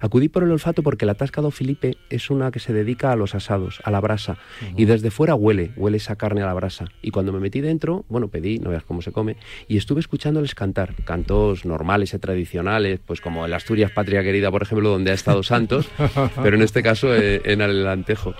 [0.00, 3.16] Acudí por el olfato porque la Tasca do Filipe es una que se dedica a
[3.16, 4.36] los asados, a la brasa.
[4.76, 6.86] Y desde fuera huele, huele esa carne a la brasa.
[7.02, 9.36] Y cuando me metí dentro, bueno, pedí, no veas cómo se come,
[9.68, 10.94] y estuve escuchándoles cantar.
[11.04, 15.42] Cantos normales y tradicionales, pues como el Asturias Patria Querida, por ejemplo, donde ha estado
[15.42, 15.88] Santos,
[16.42, 18.34] pero en este caso eh, en el Alentejo.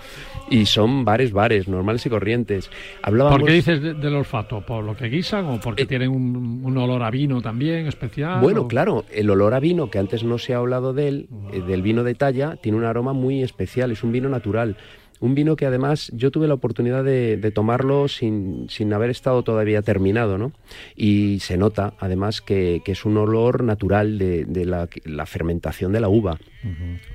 [0.49, 2.69] Y son bares, bares, normales y corrientes.
[3.01, 3.39] Hablábamos...
[3.39, 4.61] ¿Por qué dices de- del olfato?
[4.65, 8.41] ¿Por lo que guisan o porque tienen un, un olor a vino también especial?
[8.41, 11.27] Bueno, o- claro, el olor a vino, que antes no se ha hablado de él,
[11.53, 14.75] eh, del vino de talla, tiene un aroma muy especial, es un vino natural.
[15.23, 19.41] Un vino que además yo tuve la oportunidad de, de tomarlo sin, sin haber estado
[19.41, 20.51] todavía terminado, ¿no?
[20.97, 25.93] Y se nota además que, que es un olor natural de, de la, la fermentación
[25.93, 26.39] de la uva.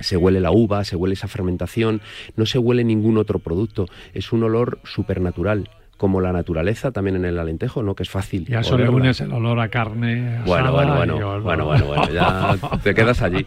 [0.01, 2.01] Se huele la uva, se huele esa fermentación,
[2.35, 3.85] no se huele ningún otro producto,
[4.15, 5.69] es un olor supernatural,
[5.99, 7.95] como la naturaleza también en el alentejo, ¿no?
[7.95, 8.47] Que es fácil.
[8.49, 8.97] Y a eso le olerla.
[9.03, 12.57] unes el olor a carne Bueno, asada bueno, y bueno, olor- bueno, bueno, bueno, ya
[12.83, 13.45] te quedas allí.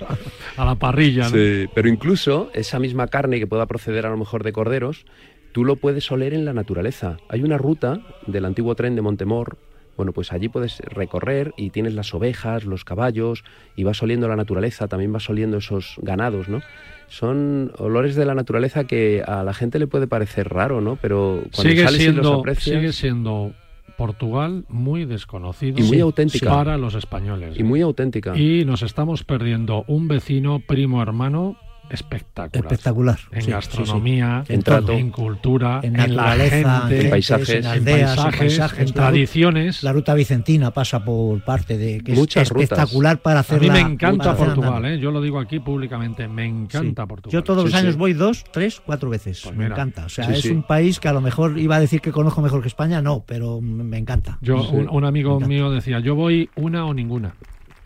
[0.58, 1.30] A la parrilla, ¿no?
[1.30, 5.06] Sí, pero incluso esa misma carne que pueda proceder a lo mejor de corderos,
[5.54, 7.18] tú lo puedes oler en la naturaleza.
[7.30, 9.58] Hay una ruta del antiguo tren de Montemor,
[9.98, 13.44] bueno, pues allí puedes recorrer y tienes las ovejas, los caballos,
[13.76, 16.62] y vas oliendo la naturaleza, también vas oliendo esos ganados, ¿no?
[17.08, 20.98] Son olores de la naturaleza que a la gente le puede parecer raro, ¿no?
[21.02, 22.80] Pero cuando Sigue sales y los siendo, aprecias...
[22.80, 23.54] sigue siendo
[23.98, 26.50] Portugal muy desconocido Y muy auténtica.
[26.50, 27.60] para los españoles.
[27.60, 28.36] Y muy auténtica.
[28.38, 31.58] Y nos estamos perdiendo un vecino, primo, hermano
[31.92, 32.64] espectacular.
[32.66, 33.20] Espectacular.
[33.32, 34.54] En sí, gastronomía, sí.
[34.54, 38.16] en, en trato, en cultura, en, en, la naturaleza, gente, en paisajes, en aldeas, en,
[38.16, 39.84] paisajes, paisajes, en La ru- tradiciones.
[39.84, 42.64] La ruta vicentina pasa por parte de que Muchas es rutas.
[42.64, 43.74] espectacular para A hacerla.
[43.74, 44.86] mí me encanta para Portugal.
[44.86, 45.00] ¿eh?
[45.00, 47.08] yo lo digo aquí públicamente, me encanta Sí.
[47.08, 47.32] Portugal.
[47.34, 48.00] Yo todos los Sí, años sí.
[48.00, 49.42] voy dos, tres, cuatro veces.
[49.44, 49.76] Pues me mira.
[49.76, 50.06] encanta.
[50.06, 50.50] O sea, Sí, es sí.
[50.50, 53.24] un país que a lo mejor iba a decir que conozco mejor que España, no,
[53.26, 54.38] pero me encanta.
[54.42, 54.70] Yo, Sí.
[54.76, 57.34] un, un amigo mío decía, yo voy una o ninguna.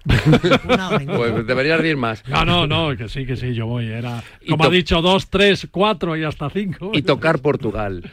[0.65, 0.99] Una.
[1.17, 2.23] Pues deberías de ir más.
[2.27, 3.87] No, no, no, que sí, que sí, yo voy.
[3.87, 6.91] Era, como ha dicho, dos, tres, cuatro y hasta cinco.
[6.93, 8.03] Y tocar Portugal.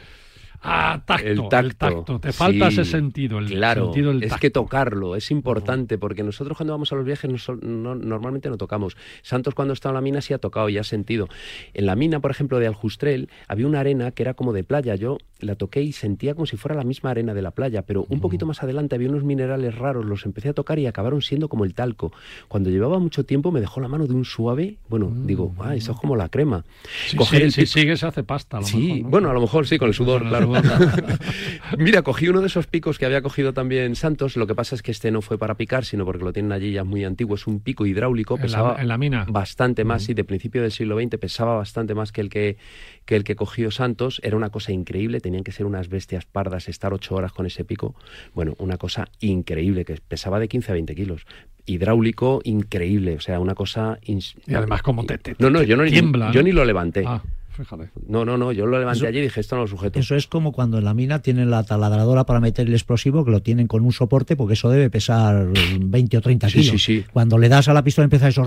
[0.63, 2.19] Ah, tacto, el tacto.
[2.19, 4.41] Te falta Sí, ese sentido, el claro, sentido del es tacto.
[4.41, 8.49] que tocarlo es importante porque nosotros cuando vamos a los viajes no sol- no- normalmente
[8.49, 8.95] no tocamos.
[9.21, 11.27] Santos cuando está en la mina sí ha tocado y ha sentido.
[11.73, 14.95] En la mina, por ejemplo, de Aljustrel había una arena que era como de playa.
[14.95, 18.05] Yo la toqué y sentía como si fuera la misma arena de la playa, pero
[18.07, 21.49] un poquito más adelante había unos minerales raros, los empecé a tocar y acabaron siendo
[21.49, 22.13] como el talco.
[22.47, 25.91] Cuando llevaba mucho tiempo me dejó la mano de un suave, bueno, digo, ah, eso
[25.91, 26.63] es como la crema.
[27.07, 28.57] Sí, Coger sí, el si pico- sigue se hace pasta.
[28.57, 29.09] A lo Sí, mejor, ¿no?
[29.09, 30.52] bueno, a lo mejor sí, con el sudor, claro.
[31.77, 34.37] Mira, cogí uno de esos picos que había cogido también Santos.
[34.37, 36.71] Lo que pasa es que este no fue para picar, sino porque lo tienen allí
[36.71, 37.35] ya muy antiguo.
[37.35, 38.35] Es un pico hidráulico.
[38.35, 39.25] En la- Pesaba en la mina.
[39.29, 42.57] bastante más, sí, de principio del siglo XX pesaba bastante más que el que,
[43.05, 44.19] que el que cogió Santos.
[44.23, 45.19] Era una cosa increíble.
[45.19, 47.95] Tenían que ser unas bestias pardas, estar ocho horas con ese pico.
[48.33, 51.25] Bueno, una cosa increíble, que pesaba de 15 a 20 kilos.
[51.65, 53.97] Hidráulico increíble, o sea, una cosa...
[54.05, 54.19] Y
[54.53, 56.45] además, como te, te- No, no, yo no, tiembla, yo ¿no?
[56.45, 57.05] ni lo levanté.
[57.07, 57.21] Ah,
[57.53, 57.89] fíjate.
[58.07, 59.99] No, no, no, yo lo levanté Eso- allí y dije, esto no lo sujeto.
[59.99, 63.31] Eso es como cuando en la mina tienen la taladradora para meter el explosivo, que
[63.31, 65.47] lo tienen con un soporte, porque eso debe pesar
[65.79, 66.81] 20 o 30 Sí, kilos.
[66.83, 67.05] sí, sí.
[67.13, 68.43] Cuando le das a la pistola empieza eso,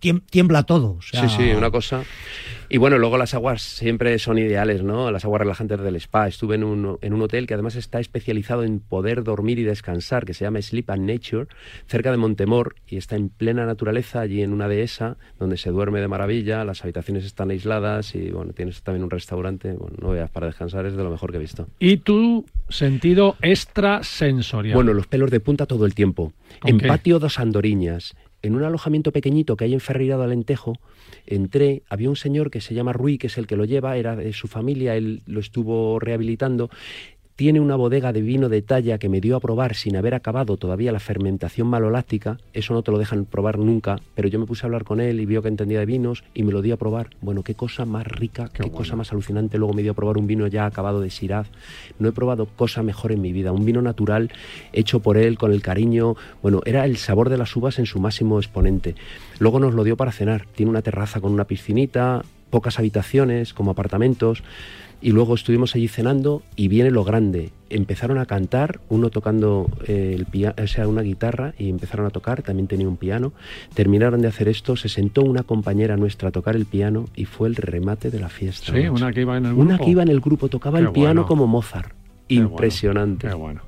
[0.00, 0.96] tiem- tiembla todo.
[0.98, 2.02] o sea, Sí, sí, una cosa.
[2.72, 5.10] Y bueno, luego las aguas siempre son ideales, ¿no?
[5.10, 6.26] Las aguas relajantes del spa.
[6.26, 10.24] Estuve en un, en un hotel que además está especializado en poder dormir y descansar,
[10.24, 11.48] que se llama Sleep and Nature,
[11.86, 16.00] cerca de Montemor, y está en plena naturaleza, allí en una dehesa, donde se duerme
[16.00, 20.30] de maravilla, las habitaciones están aisladas y bueno, tienes también un restaurante, bueno, no veas,
[20.30, 21.68] para descansar es de lo mejor que he visto.
[21.78, 24.74] Y tu sentido extrasensorial.
[24.74, 26.32] Bueno, los pelos de punta todo el tiempo.
[26.60, 26.88] ¿Con En qué?
[26.88, 28.14] patio dos andoriñas.
[28.42, 30.74] En un alojamiento pequeñito que hay en Ferreirado Alentejo,
[31.26, 34.16] entré, había un señor que se llama Rui, que es el que lo lleva, era
[34.16, 36.68] de su familia, él lo estuvo rehabilitando.
[37.34, 40.58] Tiene una bodega de vino de talla que me dio a probar sin haber acabado
[40.58, 42.36] todavía la fermentación maloláctica.
[42.52, 45.18] Eso no te lo dejan probar nunca, pero yo me puse a hablar con él
[45.18, 47.08] y vio que entendía de vinos y me lo dio a probar.
[47.22, 49.56] Bueno, qué cosa más rica, qué, cosa más alucinante.
[49.56, 51.48] Luego me dio a probar un vino ya acabado de Shiraz.
[51.98, 53.52] No he probado cosa mejor en mi vida.
[53.52, 54.30] Un vino natural
[54.74, 56.16] hecho por él con el cariño.
[56.42, 58.94] Bueno, era el sabor de las uvas en su máximo exponente.
[59.38, 60.44] Luego nos lo dio para cenar.
[60.54, 62.22] Tiene una terraza con una piscinita,
[62.52, 64.44] pocas habitaciones como apartamentos.
[65.04, 67.50] Y luego estuvimos allí cenando y viene lo grande.
[67.70, 72.10] Empezaron a cantar, uno tocando eh, el pia- o sea, una guitarra y empezaron a
[72.10, 73.32] tocar, también tenía un piano.
[73.74, 77.48] Terminaron de hacer esto, se sentó una compañera nuestra a tocar el piano y fue
[77.48, 78.72] el remate de la fiesta.
[78.72, 79.62] Sí, una que iba en el grupo.
[79.68, 81.26] Una que iba en el grupo, tocaba Qué el piano bueno.
[81.26, 81.88] como Mozart.
[82.28, 83.26] Qué bueno, Impresionante.
[83.26, 83.62] Qué bueno.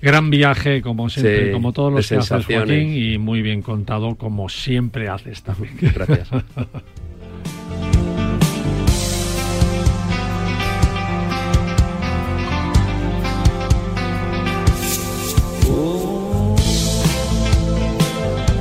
[0.00, 2.46] Gran viaje, como siempre, Sí, como todos los que haces.
[2.46, 5.74] Joaquín, y muy bien contado, como siempre haces también.
[5.82, 6.30] Gracias.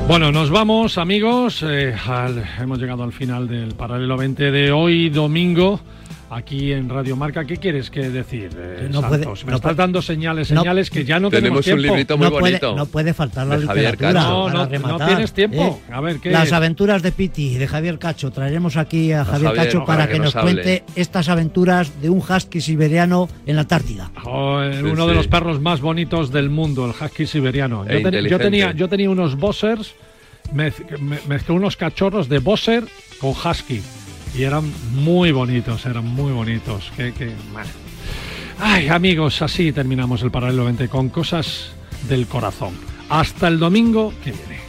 [0.08, 1.64] Bueno, nos vamos, amigos.
[1.64, 1.94] eh,
[2.62, 5.82] hemos llegado al final del paralelo 20 de hoy, domingo,
[6.30, 7.46] aquí en Radio Marca.
[7.46, 9.46] ¿Qué quieres que decir, eh, No puede- Santos?
[9.46, 11.82] Me no estás puede- dando señales, no- señales que ya no Tenemos tenemos un tiempo.
[11.96, 12.76] librito muy no, puede, bonito.
[12.76, 14.22] no puede faltar la De Javier literatura.
[14.24, 14.80] Cacho.
[14.80, 15.82] No, para tienes tiempo.
[15.90, 15.94] ¿eh?
[15.94, 16.54] A ver, ¿qué Las es?
[16.54, 18.32] aventuras de Piti, de Javier Cacho.
[18.32, 22.20] Traeremos aquí a Javier, Javier, Cacho para que que, nos cuente estas aventuras de un
[22.20, 24.12] husky siberiano en la Antártida.
[24.22, 27.84] Joder, Sí, uno de los perros más bonitos del mundo, el husky siberiano.
[27.86, 28.44] E Yo, ten- yo inteligente.
[28.44, 29.94] tenía, yo tenía unos bossers,
[30.54, 32.84] mez- me- mezclé unos cachorros de bosser
[33.20, 33.82] con husky
[34.38, 36.92] y eran muy bonitos, eran muy bonitos.
[36.96, 37.14] Qué-
[37.52, 37.70] bueno.
[38.60, 41.72] Ay, amigos, así terminamos el paralelo 20 con cosas
[42.08, 42.74] del corazón.
[43.10, 44.65] Hasta el domingo que viene.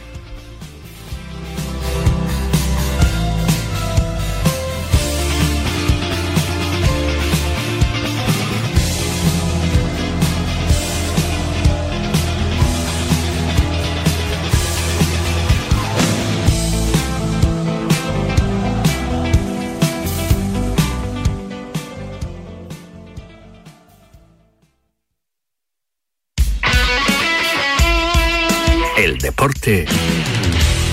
[29.67, 29.85] El deporte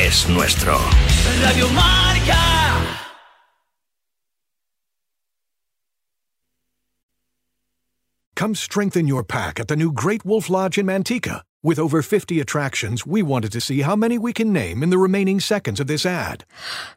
[0.01, 0.77] es nuestro.
[1.45, 2.35] Radio Marca.
[8.35, 11.43] Come strengthen your pack at the new Great Wolf Lodge in Manteca.
[11.64, 14.98] With over 50 attractions, we wanted to see how many we can name in the
[14.98, 16.44] remaining seconds of this ad.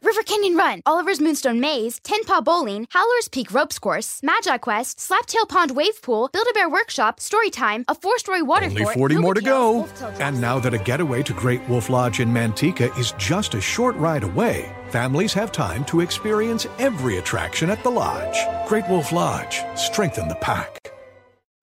[0.02, 4.98] River Canyon Run, Oliver's Moonstone Maze, Tin Paw Bowling, Howler's Peak Ropes Course, Magi Quest,
[4.98, 9.40] Slaptail Pond Wave Pool, Build-A-Bear Workshop, Storytime, a four-story water Only fort, 40 more to
[9.40, 9.86] go.
[10.20, 13.96] And now that a getaway to Great Wolf Lodge in Manteca is just a short
[13.96, 18.36] ride away, families have time to experience every attraction at the lodge.
[18.68, 20.77] Great Wolf Lodge, strengthen the pack.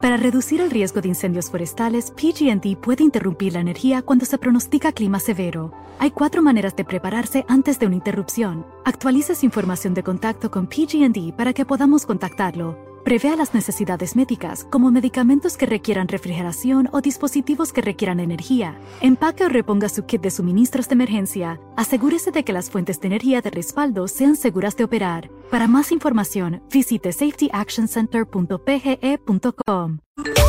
[0.06, 4.92] Para reducir el riesgo de incendios forestales, PG&E puede interrumpir la energía cuando se pronostica
[4.92, 5.74] clima severo.
[5.98, 8.68] Hay cuatro maneras de prepararse antes de una interrupción.
[8.86, 12.95] Actualice su información de contacto con PG&E para que podamos contactarlo.
[13.06, 18.80] Prevea las necesidades médicas, como medicamentos que requieran refrigeración o dispositivos que requieran energía.
[19.00, 21.60] Empaque o reponga su kit de suministros de emergencia.
[21.78, 25.30] Asegúrese de que las fuentes de energía de respaldo sean seguras de operar.
[25.52, 30.00] Para más información, visite safetyactioncenter.pge.com.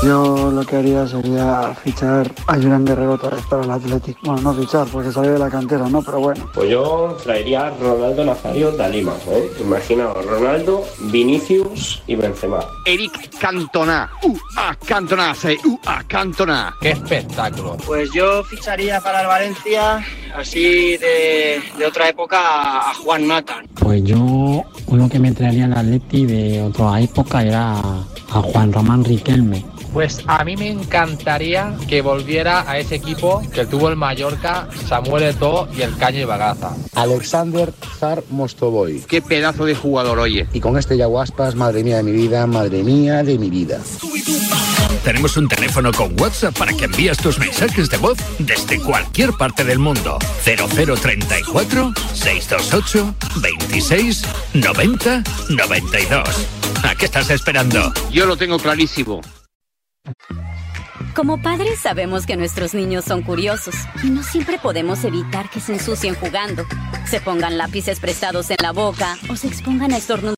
[0.05, 4.17] Yo lo que haría sería fichar a Julián Guerrero otra vez para el Athletic.
[4.23, 6.03] Bueno, no fichar porque salió de la cantera, ¿no?
[6.03, 6.49] Pero bueno.
[6.55, 9.51] Pues yo traería a Ronaldo Nazario de Lima, ¿eh?
[9.61, 12.46] Imaginaos, Ronaldo, Vinicius y Benzema.
[12.85, 14.11] Eric Cantona.
[14.23, 16.75] Uh, a Cantona, say, uh, a Cantona.
[16.81, 17.77] ¡Qué espectáculo!
[17.87, 20.05] Pues yo ficharía para el Valencia,
[20.37, 22.39] así de, de otra época,
[22.91, 23.67] a Juan Matan.
[23.75, 29.05] Pues yo uno que me traería al Atleti de otra época era a Juan Román
[29.05, 29.65] Riquelme.
[29.93, 35.23] Pues a mí me encantaría que volviera a ese equipo que tuvo el Mallorca, Samuel
[35.23, 36.77] Eto'o y el Caño y Bagaza.
[36.95, 39.03] Alexander Zar Mostovoy.
[39.09, 40.47] Qué pedazo de jugador, oye.
[40.53, 43.81] Y con este Yaguaspas, madre mía de mi vida, madre mía de mi vida.
[45.05, 49.63] Tenemos un teléfono con WhatsApp para que envíes tus mensajes de voz desde cualquier parte
[49.63, 50.19] del mundo.
[50.43, 54.23] 0034 628 26
[54.55, 56.29] 90 92.
[56.83, 57.93] ¿A qué estás esperando?
[58.11, 59.21] Yo lo tengo clarísimo.
[61.15, 65.73] Como padres sabemos que nuestros niños son curiosos y no siempre podemos evitar que se
[65.73, 66.67] ensucien jugando,
[67.07, 70.35] se pongan lápices prestados en la boca o se expongan a estornudar.